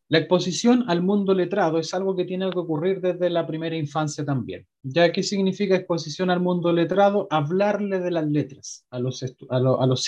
[0.08, 4.24] La exposición al mundo letrado es algo que tiene que ocurrir desde la primera infancia
[4.24, 4.68] también.
[4.84, 7.26] ¿Ya qué significa exposición al mundo letrado?
[7.32, 9.24] Hablarle de las letras a los,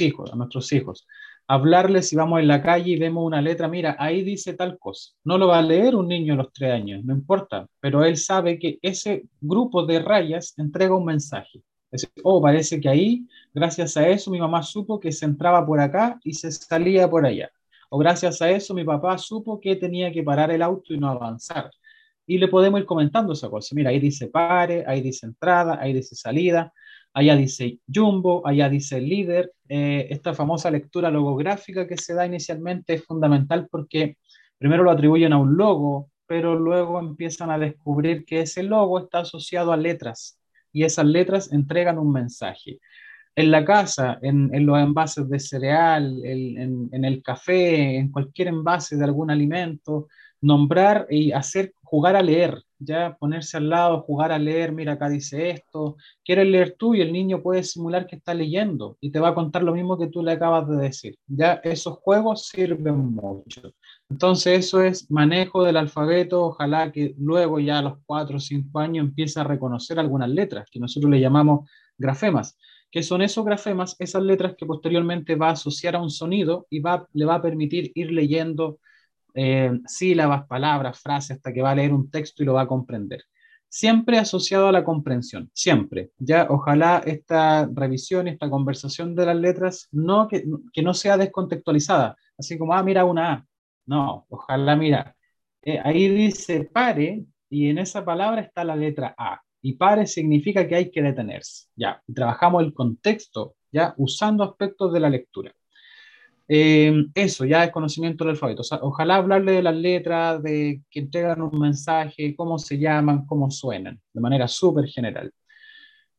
[0.02, 1.08] hijos, a nuestros hijos.
[1.48, 5.14] Hablarle si vamos en la calle y vemos una letra, mira, ahí dice tal cosa.
[5.24, 8.18] No lo va a leer un niño a los tres años, no importa, pero él
[8.18, 11.64] sabe que ese grupo de rayas entrega un mensaje.
[11.90, 15.80] Es, oh, parece que ahí, gracias a eso, mi mamá supo que se entraba por
[15.80, 17.50] acá y se salía por allá
[17.90, 21.10] o gracias a eso mi papá supo que tenía que parar el auto y no
[21.10, 21.72] avanzar.
[22.26, 23.74] Y le podemos ir comentando esa cosa.
[23.76, 26.74] Mira, ahí dice pare, ahí dice entrada, ahí dice salida.
[27.14, 29.54] allá dice Jumbo, allá dice líder.
[29.70, 34.18] Eh, esta famosa lectura logográfica que se da inicialmente es fundamental porque
[34.58, 39.20] primero lo atribuyen a un logo, pero luego empiezan a descubrir que ese logo está
[39.20, 40.40] asociado a letras
[40.74, 42.80] y esas letras entregan un mensaje.
[43.38, 49.04] En la casa, en, los envases de cereal, en, el café, en cualquier envase de
[49.04, 50.08] algún alimento,
[50.42, 55.08] nombrar y hacer, jugar a leer, ya ponerse al lado, jugar a leer, mira acá
[55.08, 59.20] dice esto, quieres leer tú y el niño puede simular que está leyendo y te
[59.20, 61.16] va a contar lo mismo que tú le acabas de decir.
[61.28, 63.72] Ya esos juegos sirven mucho.
[64.10, 68.80] Entonces eso es manejo del alfabeto, ojalá que luego ya a los cuatro o cinco
[68.80, 71.70] años empiece a reconocer algunas letras, que nosotros le llamamos
[72.00, 72.58] grafemas,
[72.92, 76.80] que son esos grafemas, esas letras que posteriormente va a asociar a un sonido y
[76.80, 78.80] va, le va a permitir ir leyendo
[79.34, 82.68] eh, sílabas, palabras, frases, hasta que va a leer un texto y lo va a
[82.68, 83.24] comprender.
[83.70, 86.12] Siempre asociado a la comprensión, siempre.
[86.18, 92.16] Ya, ojalá esta revisión, esta conversación de las letras, no, que, que no sea descontextualizada,
[92.38, 93.46] así como, ah, mira una A.
[93.86, 95.16] No, ojalá, mira,
[95.62, 99.42] eh, ahí dice pare y en esa palabra está la letra A.
[99.62, 101.68] Y pare significa que hay que detenerse.
[101.76, 105.54] Ya, trabajamos el contexto, ya, usando aspectos de la lectura.
[106.50, 108.64] Eh, eso ya es conocimiento del alfabeto.
[108.82, 114.00] ojalá hablarle de las letras, de que entregan un mensaje, cómo se llaman, cómo suenan,
[114.14, 115.32] de manera súper general.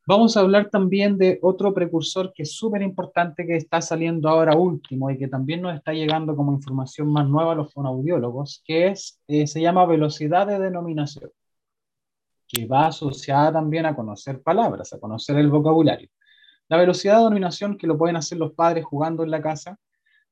[0.06, 4.56] Vamos a hablar también de otro precursor que es súper importante que está saliendo ahora
[4.56, 8.86] último y que también nos está llegando como información más nueva a los fonoaudiólogos, que
[8.88, 11.30] es, eh, se llama velocidad de denominación,
[12.48, 16.08] que va asociada también a conocer palabras, a conocer el vocabulario.
[16.68, 19.78] La velocidad de denominación que lo pueden hacer los padres jugando en la casa,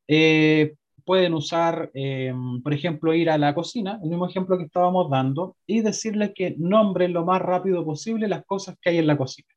[0.09, 5.11] eh, pueden usar, eh, por ejemplo, ir a la cocina, el mismo ejemplo que estábamos
[5.11, 9.17] dando, y decirles que nombren lo más rápido posible las cosas que hay en la
[9.17, 9.49] cocina.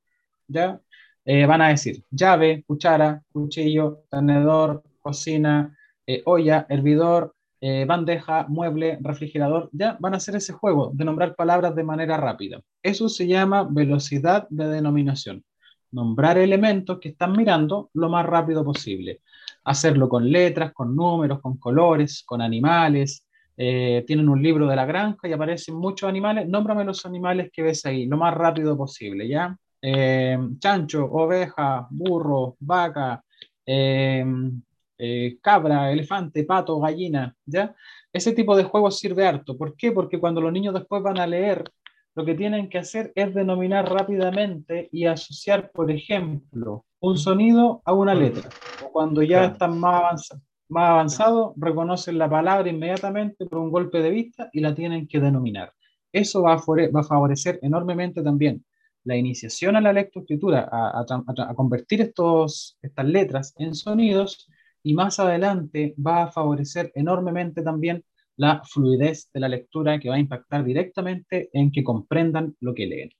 [0.47, 0.79] ¿ya?
[1.25, 5.75] Eh, van a decir llave, cuchara, cuchillo, tenedor, cocina,
[6.25, 9.69] olla, hervidor, bandeja, mueble, refrigerador.
[9.73, 12.61] Ya van a hacer ese juego de nombrar palabras de manera rápida.
[12.81, 15.43] Eso se llama velocidad de denominación.
[15.91, 19.21] Nombrar elementos que están mirando lo más rápido posible
[19.63, 23.25] hacerlo con letras, con números, con colores, con animales.
[23.55, 26.47] Eh, tienen un libro de la granja y aparecen muchos animales.
[26.47, 29.55] Nómbrame los animales que ves ahí, lo más rápido posible, ¿ya?
[29.81, 33.23] Eh, chancho, oveja, burro, vaca,
[34.99, 37.73] eh, cabra, elefante, pato, gallina, ¿ya?
[38.11, 39.57] Ese tipo de juegos sirve harto.
[39.57, 39.91] ¿Por qué?
[39.91, 41.63] Porque cuando los niños después van a leer,
[42.15, 47.93] lo que tienen que hacer es denominar rápidamente y asociar, por ejemplo, un sonido a
[47.93, 48.49] una letra.
[48.83, 54.01] O cuando ya están más avanzados, más avanzado, reconocen la palabra inmediatamente por un golpe
[54.01, 55.73] de vista y la tienen que denominar.
[56.11, 58.63] Eso va a, va a favorecer enormemente también
[59.03, 61.05] la iniciación a la lectoescritura, a, a,
[61.49, 64.47] a, convertir estos, estas letras en sonidos
[64.83, 68.03] y más adelante va a favorecer enormemente también
[68.35, 72.87] la fluidez de la lectura que va a impactar directamente en que comprendan lo que
[72.87, 73.11] leen.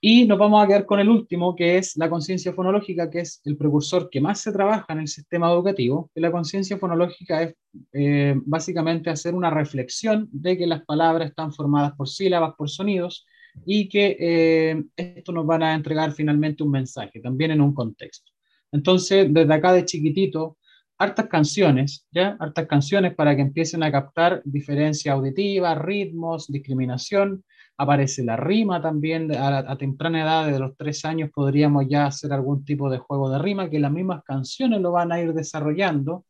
[0.00, 3.40] Y nos vamos a quedar con el último, que es la conciencia fonológica, que es
[3.44, 6.10] el precursor que más se trabaja en el sistema educativo.
[6.14, 7.54] la conciencia fonológica es
[7.92, 13.26] eh, básicamente hacer una reflexión de que las palabras están formadas por sílabas, por sonidos,
[13.64, 18.32] y que eh, esto nos van a entregar finalmente un mensaje, también en un contexto.
[18.72, 20.58] Entonces, desde acá de chiquitito,
[20.98, 22.36] hartas canciones, ¿ya?
[22.40, 27.44] Hartas canciones para que empiecen a captar diferencia auditiva, ritmos, discriminación,
[27.78, 32.64] aparece la rima también, a, temprana edad, de los tres años, podríamos ya hacer algún
[32.64, 36.24] tipo de juego de rima, que las mismas canciones lo van a ir desarrollando.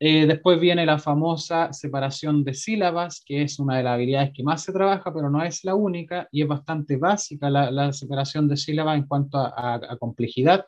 [0.00, 4.42] Eh, después viene la famosa separación de sílabas, que es una de las habilidades que
[4.42, 8.56] más se trabaja, pero no es la única y es bastante básica la, separación de
[8.56, 10.66] sílabas en cuanto a, complejidad.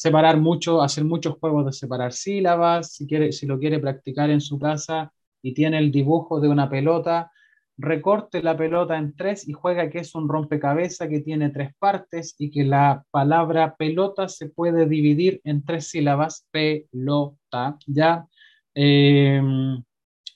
[0.00, 4.40] Separar mucho, hacer muchos juegos de separar sílabas, si, quiere, si lo quiere practicar en
[4.40, 7.30] su casa y tiene el dibujo de una pelota,
[7.76, 12.34] recorte la pelota en tres y juega que es un rompecabezas que tiene tres partes
[12.38, 18.26] y que la palabra pelota se puede dividir en tres sílabas, pelota, ¿ya?
[18.74, 19.42] Eh,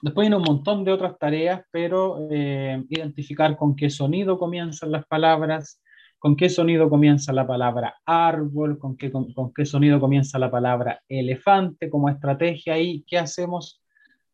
[0.03, 5.07] después hay un montón de otras tareas, pero eh, identificar con qué sonido comienzan las
[5.07, 5.81] palabras,
[6.25, 11.03] con qué sonido comienza la palabra árbol, con qué, con, qué sonido comienza la palabra
[11.07, 13.83] elefante como estrategia y qué hacemos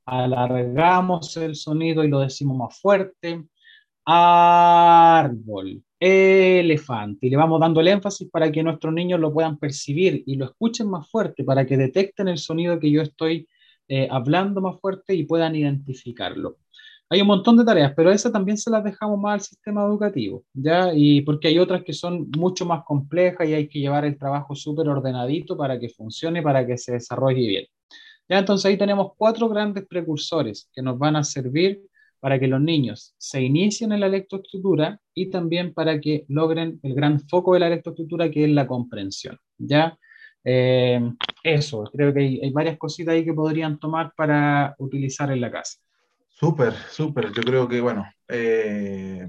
[0.07, 3.43] alargamos el sonido y lo decimos más fuerte.
[4.05, 7.27] Árbol, elefante.
[7.27, 10.45] Y le vamos dando el énfasis para que nuestros niños lo puedan percibir y lo
[10.45, 13.49] escuchen más fuerte, para que detecten el sonido que yo estoy
[13.89, 16.59] eh, hablando más fuerte y puedan identificarlo.
[17.11, 20.45] Hay un montón de tareas, pero esas también se las dejamos más al sistema educativo,
[20.55, 20.93] ¿ya?
[20.95, 24.55] Y porque hay otras que son mucho más complejas y hay que llevar el trabajo
[24.55, 27.67] súper ordenadito para que funcione, para que se desarrolle bien.
[28.29, 31.83] Ya, entonces ahí tenemos cuatro grandes precursores que nos van a servir
[32.21, 36.95] para que los niños se inicien en la lectoescritura y también para que logren el
[36.95, 39.37] gran foco de la lectoescritura, que es la comprensión.
[39.59, 39.99] ¿ya?
[40.45, 41.01] Eh,
[41.43, 45.81] eso, creo que hay, varias cositas ahí que podrían tomar para utilizar en la casa.
[46.41, 47.33] Súper, súper.
[47.33, 49.29] Yo creo que, bueno, eh,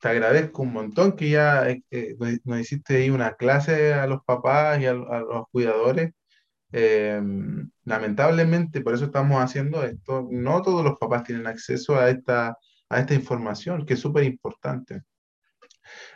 [0.00, 4.80] te agradezco un montón que ya eh, nos hiciste ahí una clase a los papás
[4.80, 6.12] y a los cuidadores
[6.76, 7.22] eh,
[7.84, 13.00] lamentablemente, por eso estamos haciendo esto, no todos los papás tienen acceso a esta, a
[13.00, 15.02] esta información, que es súper importante.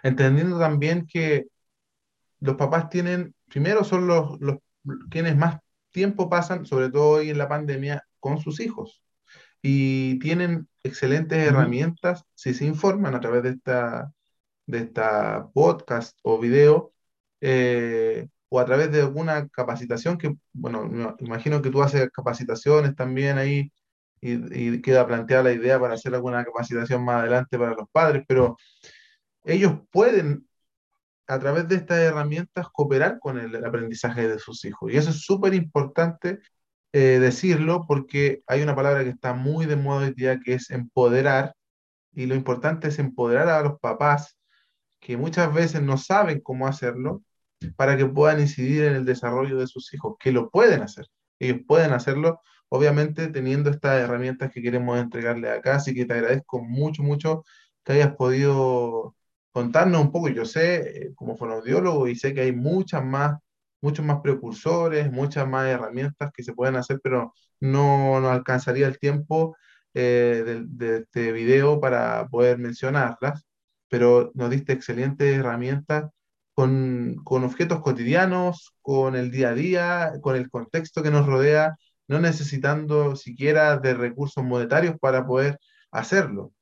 [0.02, 1.46] Entendiendo también que
[2.40, 4.56] los papás tienen, primero son los, los
[5.10, 5.58] quienes más
[5.92, 9.00] tiempo pasan, sobre todo hoy en la pandemia, con sus hijos.
[9.62, 14.12] Y tienen excelentes herramientas si se informan a través de esta,
[14.66, 16.92] de esta podcast o video.
[17.40, 22.96] Eh, o a través de alguna capacitación que, bueno, me imagino que tú haces capacitaciones
[22.96, 23.72] también ahí
[24.20, 28.56] y, queda planteada la idea para hacer alguna capacitación más adelante para los padres, pero
[29.44, 30.46] ellos pueden
[31.26, 34.92] a través de estas herramientas cooperar con el, aprendizaje de sus hijos.
[34.92, 36.40] Y eso es súper importante
[36.92, 40.70] eh, decirlo porque hay una palabra que está muy de moda hoy día que es
[40.70, 41.54] empoderar,
[42.12, 44.38] y lo importante es empoderar a los papás
[45.00, 47.22] que muchas veces no saben cómo hacerlo
[47.76, 51.06] para que puedan incidir en el desarrollo de sus hijos, que lo pueden hacer.
[51.38, 56.62] Ellos pueden hacerlo, obviamente teniendo estas herramientas que queremos entregarle acá, así que te agradezco
[56.62, 57.44] mucho, mucho
[57.84, 59.16] que hayas podido
[59.52, 60.28] contarnos un poco.
[60.28, 63.38] Yo sé, eh, como fonoaudiólogo, y sé que hay muchas más,
[63.80, 68.98] muchos más precursores, muchas más herramientas que se pueden hacer, pero no nos alcanzaría el
[68.98, 69.56] tiempo
[69.94, 73.46] eh, de, este video para poder mencionarlas,
[73.88, 76.10] pero nos diste excelentes herramientas
[76.54, 81.76] con, objetos cotidianos, con el día a día, con el contexto que nos rodea,
[82.08, 85.58] no necesitando siquiera de recursos monetarios para poder
[85.90, 86.52] hacerlo.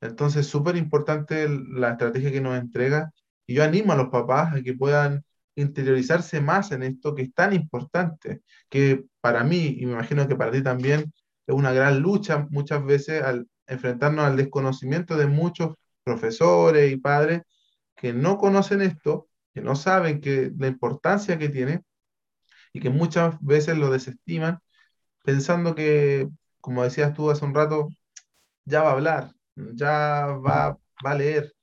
[0.00, 3.10] Entonces, súper importante la estrategia que nos entrega
[3.46, 5.24] y yo animo a los papás a que puedan
[5.56, 10.36] interiorizarse más en esto que es tan importante, que para mí, y me imagino que
[10.36, 11.12] para ti también,
[11.46, 17.42] es una gran lucha muchas veces al enfrentarnos al desconocimiento de muchos profesores y padres
[17.96, 21.82] que no conocen esto que no saben que, la importancia que tiene
[22.74, 24.58] y que muchas veces lo desestiman
[25.24, 26.28] pensando que,
[26.60, 27.88] como decías tú hace un rato,
[28.66, 31.54] ya va a hablar, ya va, va a leer,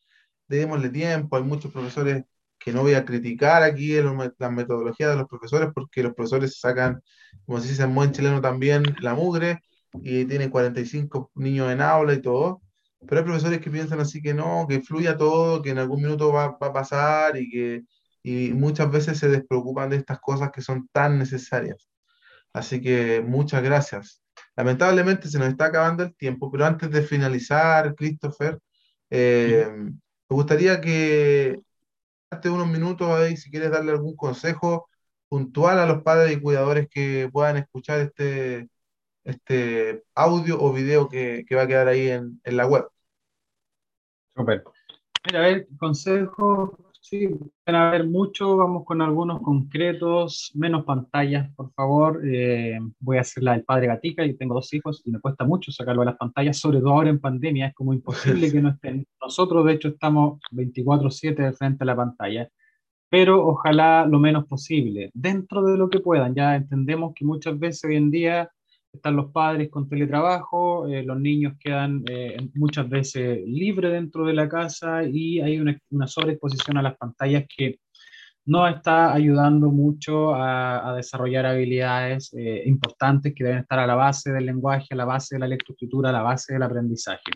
[0.47, 2.25] démosle tiempo, hay muchos profesores
[2.63, 3.95] que no voy a criticar aquí
[4.39, 7.01] la metodología de los profesores porque los profesores sacan,
[7.45, 9.59] como se dice en buen chileno también, la mugre
[10.01, 12.61] y tienen 45 niños en aula y todo,
[13.07, 16.31] pero hay profesores que piensan así que no, que fluya todo, que en algún minuto
[16.31, 17.83] va, va a pasar y que
[18.23, 21.89] y muchas veces se despreocupan de estas cosas que son tan necesarias.
[22.53, 24.21] Así que muchas gracias.
[24.55, 28.59] Lamentablemente se nos está acabando el tiempo, pero antes de finalizar, Christopher,
[29.09, 31.59] eh, me gustaría que
[32.49, 34.89] unos minutos ahí, si quieres darle algún consejo
[35.29, 38.69] puntual a los padres y cuidadores que puedan escuchar este,
[39.23, 42.87] este audio o video que, que va a quedar ahí en, en la web.
[44.35, 44.63] Super.
[45.25, 47.27] Mira, a ver, consejo, sí,
[47.65, 52.21] van a haber mucho, vamos con algunos concretos, menos pantallas, por favor.
[52.25, 55.43] Eh, voy a hacer la del padre Gatica, yo tengo dos hijos y me cuesta
[55.43, 58.69] mucho sacarlo de las pantallas, sobre todo ahora en pandemia, es como imposible que no
[58.69, 59.05] estén.
[59.21, 62.49] Nosotros, de hecho, estamos 24/7 frente a la pantalla,
[63.09, 66.33] pero ojalá lo menos posible, dentro de lo que puedan.
[66.33, 68.49] Ya entendemos que muchas veces hoy en día
[68.93, 74.33] están los padres con teletrabajo, eh, los niños quedan eh, muchas veces libres dentro de
[74.33, 77.79] la casa y hay una, una sobreexposición a las pantallas que
[78.45, 84.31] no está ayudando mucho a, desarrollar habilidades eh, importantes que deben estar a la base
[84.31, 87.31] del lenguaje, a la base de la lectoescritura, a la base del aprendizaje.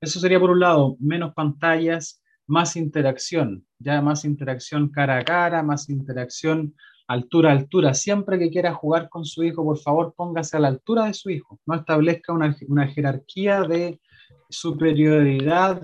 [0.00, 5.62] Eso sería por un lado, menos pantallas, más interacción, ya más interacción cara a cara,
[5.62, 6.74] más interacción
[7.08, 7.94] altura, altura.
[7.94, 11.30] Siempre que quiera jugar con su hijo, por favor, póngase a la altura de su
[11.30, 11.58] hijo.
[11.66, 14.00] No establezca una, una jerarquía de
[14.48, 15.82] superioridad.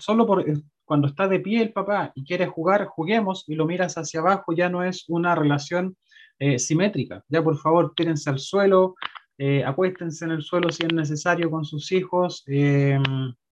[0.00, 3.66] solo por, eh, cuando está de pie el papá y quiere jugar, juguemos y lo
[3.66, 5.96] miras hacia abajo, ya no es una relación
[6.38, 7.22] eh, simétrica.
[7.28, 8.96] Ya, por favor, tírense al suelo,
[9.38, 12.44] eh, acuéstense en el suelo si es necesario con sus hijos,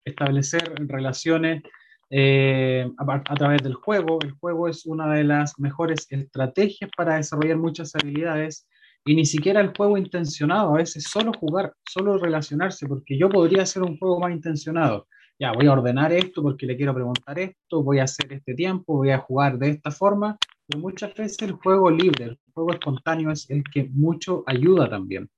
[0.04, 1.64] establecer relaciones
[2.10, 4.20] eh, a, través del juego.
[4.22, 8.68] El juego es una de las mejores estrategias para desarrollar muchas habilidades
[9.06, 13.64] y ni siquiera el juego intencionado, a veces solo jugar, solo relacionarse, porque yo podría
[13.64, 15.08] hacer un juego más intencionado.
[15.40, 18.98] Ya, voy a ordenar esto porque le quiero preguntar esto, voy a hacer este tiempo,
[18.98, 20.38] voy a jugar de esta forma,
[20.68, 25.30] pero muchas veces el juego libre, el juego espontáneo es el que mucho ayuda también.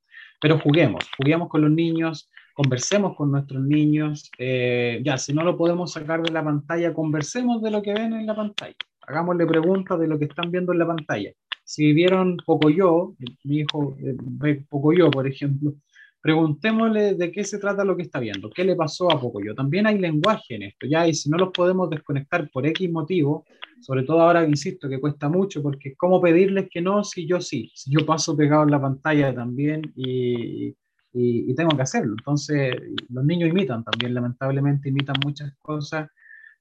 [0.42, 2.31] Pero juguemos, juguemos con los niños,
[2.62, 7.62] conversemos con nuestros niños, eh, ya, si no lo podemos sacar de la pantalla, conversemos
[7.62, 8.76] de lo que ven en la pantalla,
[9.08, 11.32] hagámosle preguntas de lo que están viendo en la pantalla
[11.72, 15.74] si vieron Pocoyo, mi hijo eh, ve Pocoyo, por ejemplo,
[16.22, 19.56] preguntémosle de qué se trata lo que está viendo, qué le pasó a Pocoyo.
[19.56, 23.46] También hay lenguaje en esto, ya, y si no los podemos desconectar por X motivo,
[23.80, 27.72] sobre todo ahora, insisto, que cuesta mucho, porque ¿cómo pedirles que no si yo sí?
[27.74, 30.76] Si yo paso pegado en la pantalla también y,
[31.14, 32.16] y, y tengo que hacerlo.
[32.18, 32.76] Entonces,
[33.10, 36.10] los niños imitan también, lamentablemente, imitan muchas cosas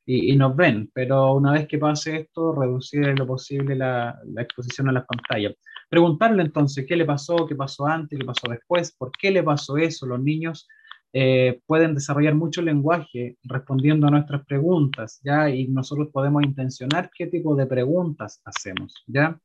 [0.06, 4.92] y, nos ven, pero una vez que pase esto, reducir lo posible la, exposición a
[4.92, 5.54] las pantallas.
[5.88, 9.76] Preguntarle entonces qué le pasó, qué pasó antes, qué pasó después, por qué le pasó
[9.76, 10.06] eso.
[10.06, 10.66] Los niños
[11.12, 15.50] eh, pueden desarrollar mucho lenguaje respondiendo a nuestras preguntas, ¿ya?
[15.50, 19.38] Y nosotros podemos intencionar qué tipo de preguntas hacemos, ¿ya?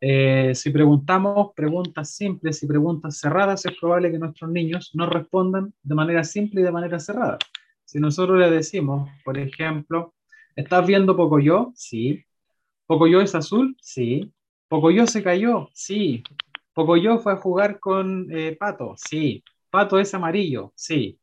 [0.00, 5.72] Eh, si preguntamos preguntas simples y preguntas cerradas, es probable que nuestros niños no respondan
[5.82, 7.38] de manera simple y de manera cerrada.
[7.84, 10.14] Si nosotros le decimos, por ejemplo,
[10.56, 11.72] ¿estás viendo Pocoyo?
[11.74, 12.24] Sí.
[12.86, 13.76] ¿Pocoyo es azul?
[13.80, 14.32] Sí.
[14.68, 15.68] ¿Pocoyo se cayó?
[15.72, 16.22] Sí.
[16.72, 18.94] ¿Pocoyo fue a jugar con eh, Pato?
[18.96, 19.44] Sí.
[19.70, 20.72] ¿Pato es amarillo?
[20.74, 21.18] Sí.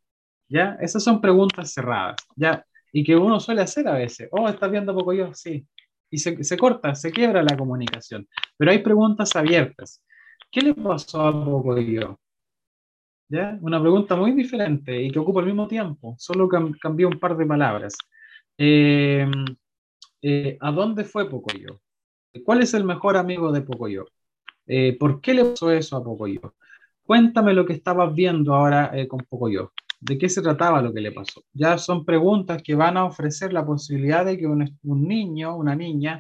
[0.48, 0.78] ¿Ya?
[0.82, 2.66] Esas son preguntas cerradas, ¿ya?
[2.92, 4.30] Y que uno suele hacer a veces.
[4.32, 5.34] Oh, ¿estás viendo Pocoyo?
[5.34, 5.66] Sí.
[6.12, 8.28] Y se, se corta, se quiebra la comunicación.
[8.57, 10.03] Pero hay preguntas abiertas.
[10.51, 12.20] ¿Qué le pasó a Pocoyo?
[13.62, 17.45] Una pregunta muy diferente y que ocupa el mismo tiempo, solo cambió un par de
[17.45, 17.95] palabras.
[18.57, 19.26] Eh,
[20.22, 21.80] eh, ¿A dónde fue Pocoyo?
[22.43, 24.05] ¿Cuál es el mejor amigo de Pocoyo?
[24.68, 26.55] Eh, ¿Por qué le pasó eso a Pocoyo?
[27.03, 29.72] Cuéntame lo que estabas viendo ahora con Pocoyo.
[30.02, 31.43] ¿De qué se trataba lo que le pasó?
[31.54, 36.20] Ya son preguntas que van a ofrecer la posibilidad de que un, niño, una niña,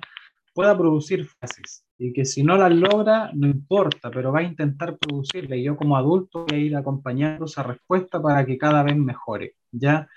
[0.53, 4.97] pueda producir frases y que si no las logra, no importa, pero va a intentar
[4.97, 8.95] producirla y yo como adulto voy a ir acompañando esa respuesta para que cada vez
[8.95, 10.07] mejore, ¿ya?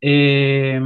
[0.00, 0.80] Eh,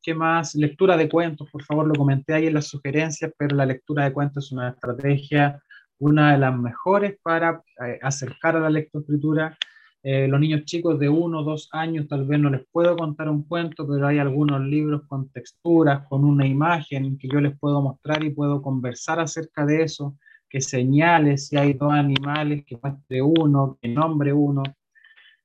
[0.00, 0.54] ¿Qué más?
[0.54, 4.12] Lectura de cuentos, por favor, lo comenté ahí en las sugerencias, pero la lectura de
[4.12, 5.60] cuentos es una estrategia,
[5.98, 9.58] una de las mejores para eh, acercar a la lectoescritura
[10.06, 13.30] eh, los niños chicos de uno o dos años tal vez no les puedo contar
[13.30, 17.80] un cuento, pero hay algunos libros con texturas, con una imagen que yo les puedo
[17.80, 20.14] mostrar y puedo conversar acerca de eso,
[20.46, 24.62] que señale si hay dos animales, que muestre uno, que nombre uno.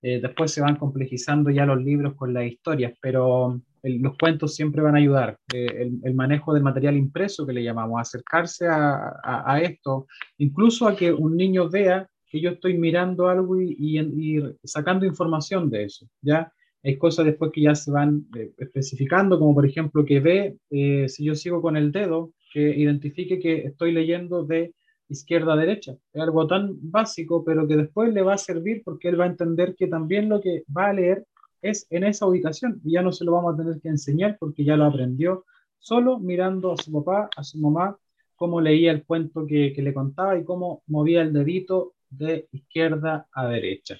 [0.01, 4.81] Eh, después se van complejizando ya los libros con las historias, pero los cuentos siempre
[4.81, 5.37] van a ayudar.
[5.53, 10.07] Eh, el, manejo del material impreso que le llamamos, acercarse a, a esto,
[10.37, 15.85] incluso a que un niño vea que yo estoy mirando algo y, sacando información de
[15.85, 16.51] eso, ¿ya?
[16.83, 21.09] Hay cosas después que ya se van eh, especificando, como por ejemplo que ve, eh,
[21.09, 24.73] si yo sigo con el dedo, que identifique que estoy leyendo de
[25.09, 25.97] izquierda a derecha.
[26.13, 29.29] Es algo tan básico, pero que después le va a servir porque él va a
[29.29, 31.25] entender que también lo que va a leer
[31.61, 34.63] es en esa ubicación y ya no se lo vamos a tener que enseñar porque
[34.63, 35.45] ya lo aprendió
[35.79, 37.97] solo mirando a su papá, a su mamá,
[38.35, 43.27] cómo leía el cuento que, que le contaba y cómo movía el dedito de izquierda
[43.31, 43.97] a derecha.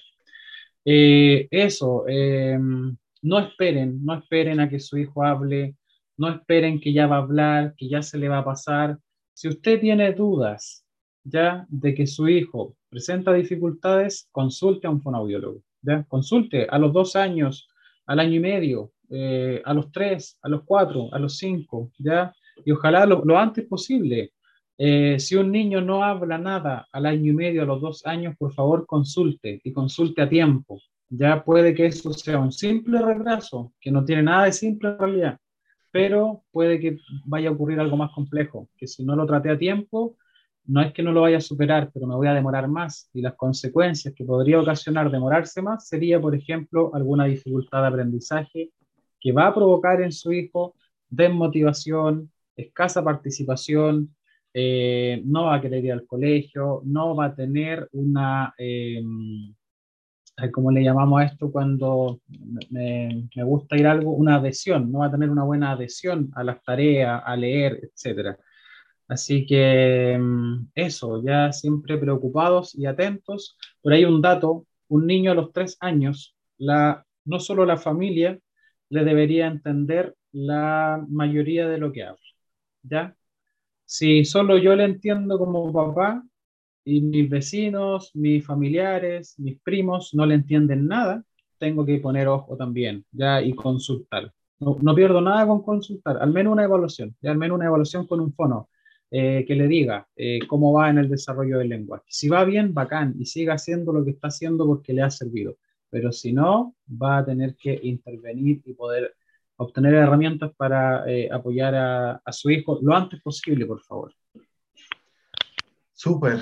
[0.84, 2.58] Eh, eso, eh,
[3.22, 5.76] no esperen, no esperen a que su hijo hable,
[6.16, 8.98] no esperen que ya va a hablar, que ya se le va a pasar.
[9.34, 10.84] Si usted tiene dudas
[11.22, 15.62] ya de que su hijo presenta dificultades, consulte a un fonoaudiólogo.
[15.82, 16.04] ¿ya?
[16.04, 17.68] Consulte a los dos años,
[18.06, 22.32] al año y medio, eh, a los tres, a los cuatro, a los cinco, ¿ya?
[22.64, 24.32] Y ojalá lo antes posible.
[24.82, 28.34] Eh, si un niño no habla nada al año y medio, a los dos años,
[28.38, 30.80] por favor consulte y consulte a tiempo.
[31.10, 34.98] Ya puede que eso sea un simple retraso, que no tiene nada de simple en
[34.98, 35.38] realidad,
[35.90, 39.58] pero puede que vaya a ocurrir algo más complejo, que si no lo trate a
[39.58, 40.16] tiempo,
[40.64, 43.10] no es que no lo vaya a superar, pero me voy a demorar más.
[43.12, 48.70] Y las consecuencias que podría ocasionar demorarse más sería, por ejemplo, alguna dificultad de aprendizaje
[49.20, 50.74] que va a provocar en su hijo
[51.10, 54.14] desmotivación, escasa participación,
[54.52, 59.02] eh, no va a querer ir al colegio, no va a tener una, eh,
[60.52, 62.20] ¿cómo le llamamos a esto cuando
[62.70, 64.12] me, gusta ir algo?
[64.12, 68.36] Una adhesión, no va a tener una buena adhesión a las tareas, a leer, etc.
[69.08, 73.56] Así que mm, eso, ya siempre preocupados y atentos.
[73.82, 78.38] Por ahí un dato, un niño a los tres años, la, no solo la familia
[78.90, 82.20] le debería entender la mayoría de lo que habla,
[82.82, 83.16] ¿ya?
[83.92, 86.22] Si solo yo le entiendo como papá,
[86.84, 91.24] y mis vecinos, mis familiares, mis primos no le entienden nada,
[91.58, 94.32] tengo que poner ojo también, ya, y consultar.
[94.60, 98.20] No, pierdo nada con consultar, al menos una evaluación, ya al menos una evaluación con
[98.20, 98.68] un fono
[99.10, 102.04] eh, que le diga eh, cómo va en el desarrollo del lenguaje.
[102.10, 105.56] Si va bien, bacán, y siga haciendo lo que está haciendo porque le ha servido.
[105.90, 109.16] Pero si no, va a tener que intervenir y poder
[109.62, 114.14] obtener herramientas para eh, apoyar a, su hijo lo antes posible, por favor.
[115.92, 116.40] Súper,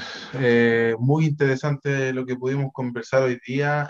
[1.00, 3.88] muy interesante lo que pudimos conversar hoy día.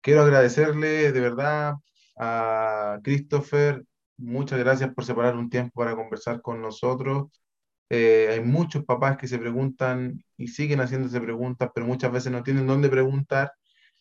[0.00, 1.74] quiero agradecerle de verdad
[2.16, 3.84] a Christopher,
[4.16, 7.28] muchas gracias por separar un tiempo para conversar con nosotros.
[7.88, 12.42] Eh, hay muchos papás que se preguntan y siguen haciéndose preguntas, pero muchas veces no
[12.42, 13.52] tienen dónde preguntar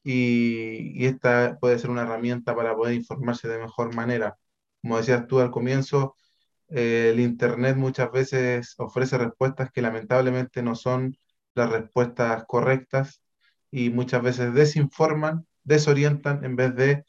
[0.06, 4.38] y, esta puede ser una herramienta para poder informarse de mejor manera.
[4.82, 6.16] Como decías tú al comienzo,
[6.70, 11.18] eh, el Internet muchas veces ofrece respuestas que lamentablemente no son
[11.56, 13.22] las respuestas correctas
[13.72, 17.04] y muchas veces desinforman, desorientan en vez de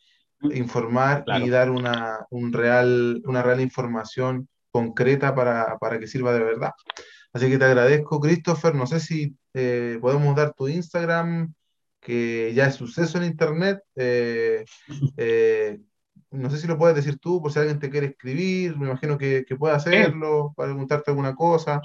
[0.55, 6.45] informar y dar una, un real, una real información concreta para, para, que sirva de
[6.45, 6.71] verdad.
[7.33, 8.75] Así que te agradezco, Christopher.
[8.75, 11.53] No sé si eh, podemos dar tu Instagram,
[12.07, 13.83] que ya es suceso en Internet.
[13.97, 14.65] Eh,
[15.17, 15.81] eh,
[16.31, 18.77] no sé si lo puedes decir tú, por si alguien te quiere escribir.
[18.77, 21.81] Me imagino que, que puede hacerlo, para preguntarte alguna cosa.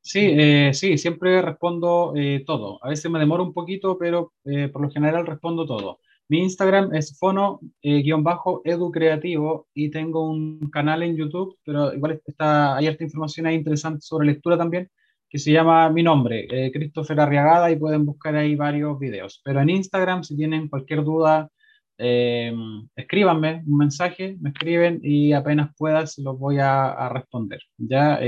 [0.00, 2.12] Sí, eh, sí, siempre respondo
[2.44, 2.82] todo.
[2.82, 4.32] A veces me demoro un poquito, pero
[4.72, 6.00] por lo general respondo todo.
[6.28, 13.04] Mi Instagram es fono-educreativo y tengo un canal en YouTube, pero igual está, hay harta
[13.04, 14.90] información ahí interesante sobre lectura también,
[15.28, 19.40] que se llama mi nombre, Christopher Arriagada, y pueden buscar ahí varios videos.
[19.44, 21.50] Pero en Instagram, si tienen cualquier duda,
[21.98, 27.60] escríbanme un mensaje, me escriben y apenas puedas los voy a, responder.
[27.76, 28.18] Ya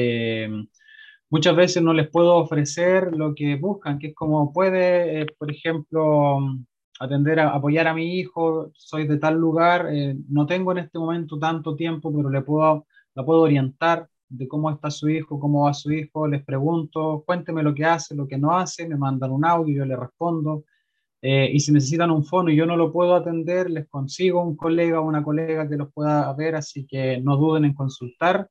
[1.31, 5.51] muchas veces no les puedo ofrecer lo que buscan, que es como puede, eh, por
[5.51, 6.39] ejemplo,
[6.99, 10.99] atender a apoyar a mi hijo, soy de tal lugar, eh, no tengo en este
[10.99, 15.64] momento tanto tiempo, pero le puedo, la puedo orientar de cómo está su hijo, cómo
[15.64, 19.33] va su hijo, les pregunto, cuénteme lo que hace, lo que no hace, me mandan
[19.33, 20.64] un audio, yo le respondo.
[21.20, 24.57] Eh, y si necesitan un fono y yo no lo puedo atender, les consigo un
[24.57, 28.49] colega o una colega que los pueda ver, así que no duden en consultar.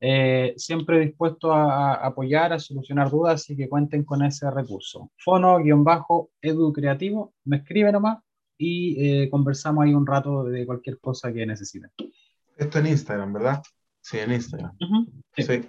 [0.00, 5.10] Eh, siempre dispuesto a, apoyar, a solucionar dudas y que cuenten con ese recurso.
[5.18, 8.18] Fono-edu creativo, me escribe nomás
[8.56, 11.90] y eh, conversamos ahí un rato de cualquier cosa que necesiten.
[12.56, 13.62] Esto en Instagram, ¿verdad?
[14.06, 14.70] Sí, en Instagram.
[15.36, 15.62] sí.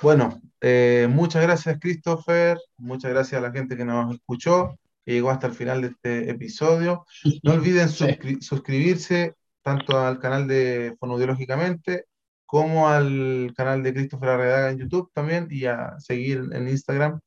[0.00, 5.28] Bueno, eh, muchas gracias Christopher, muchas gracias a la gente que nos escuchó, que llegó
[5.28, 7.04] hasta el final de este episodio.
[7.42, 12.06] No olviden suscribirse tanto al canal de Fonoaudiológicamente
[12.46, 17.20] como al canal de Christopher Arredaga en YouTube también y a seguir en Instagram.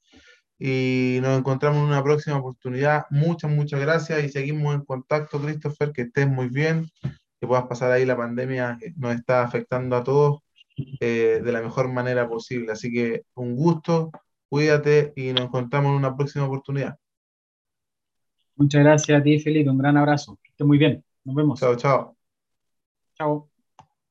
[0.57, 3.05] Y nos encontramos en una próxima oportunidad.
[3.11, 6.89] Muchas, muchas gracias y seguimos en contacto, Christopher, que estés muy bien,
[7.41, 10.41] que puedas pasar ahí la pandemia que nos está afectando a todos
[10.99, 12.71] eh, de la mejor manera posible.
[12.71, 14.11] Así que un gusto,
[14.47, 16.97] cuídate y nos encontramos en una próxima oportunidad.
[18.55, 19.71] Muchas gracias a ti, Felipe.
[19.71, 20.37] Un gran abrazo.
[20.43, 21.03] Que estés muy bien.
[21.23, 21.59] Nos vemos.
[21.59, 22.15] Chao, chao.
[23.15, 23.50] Chao.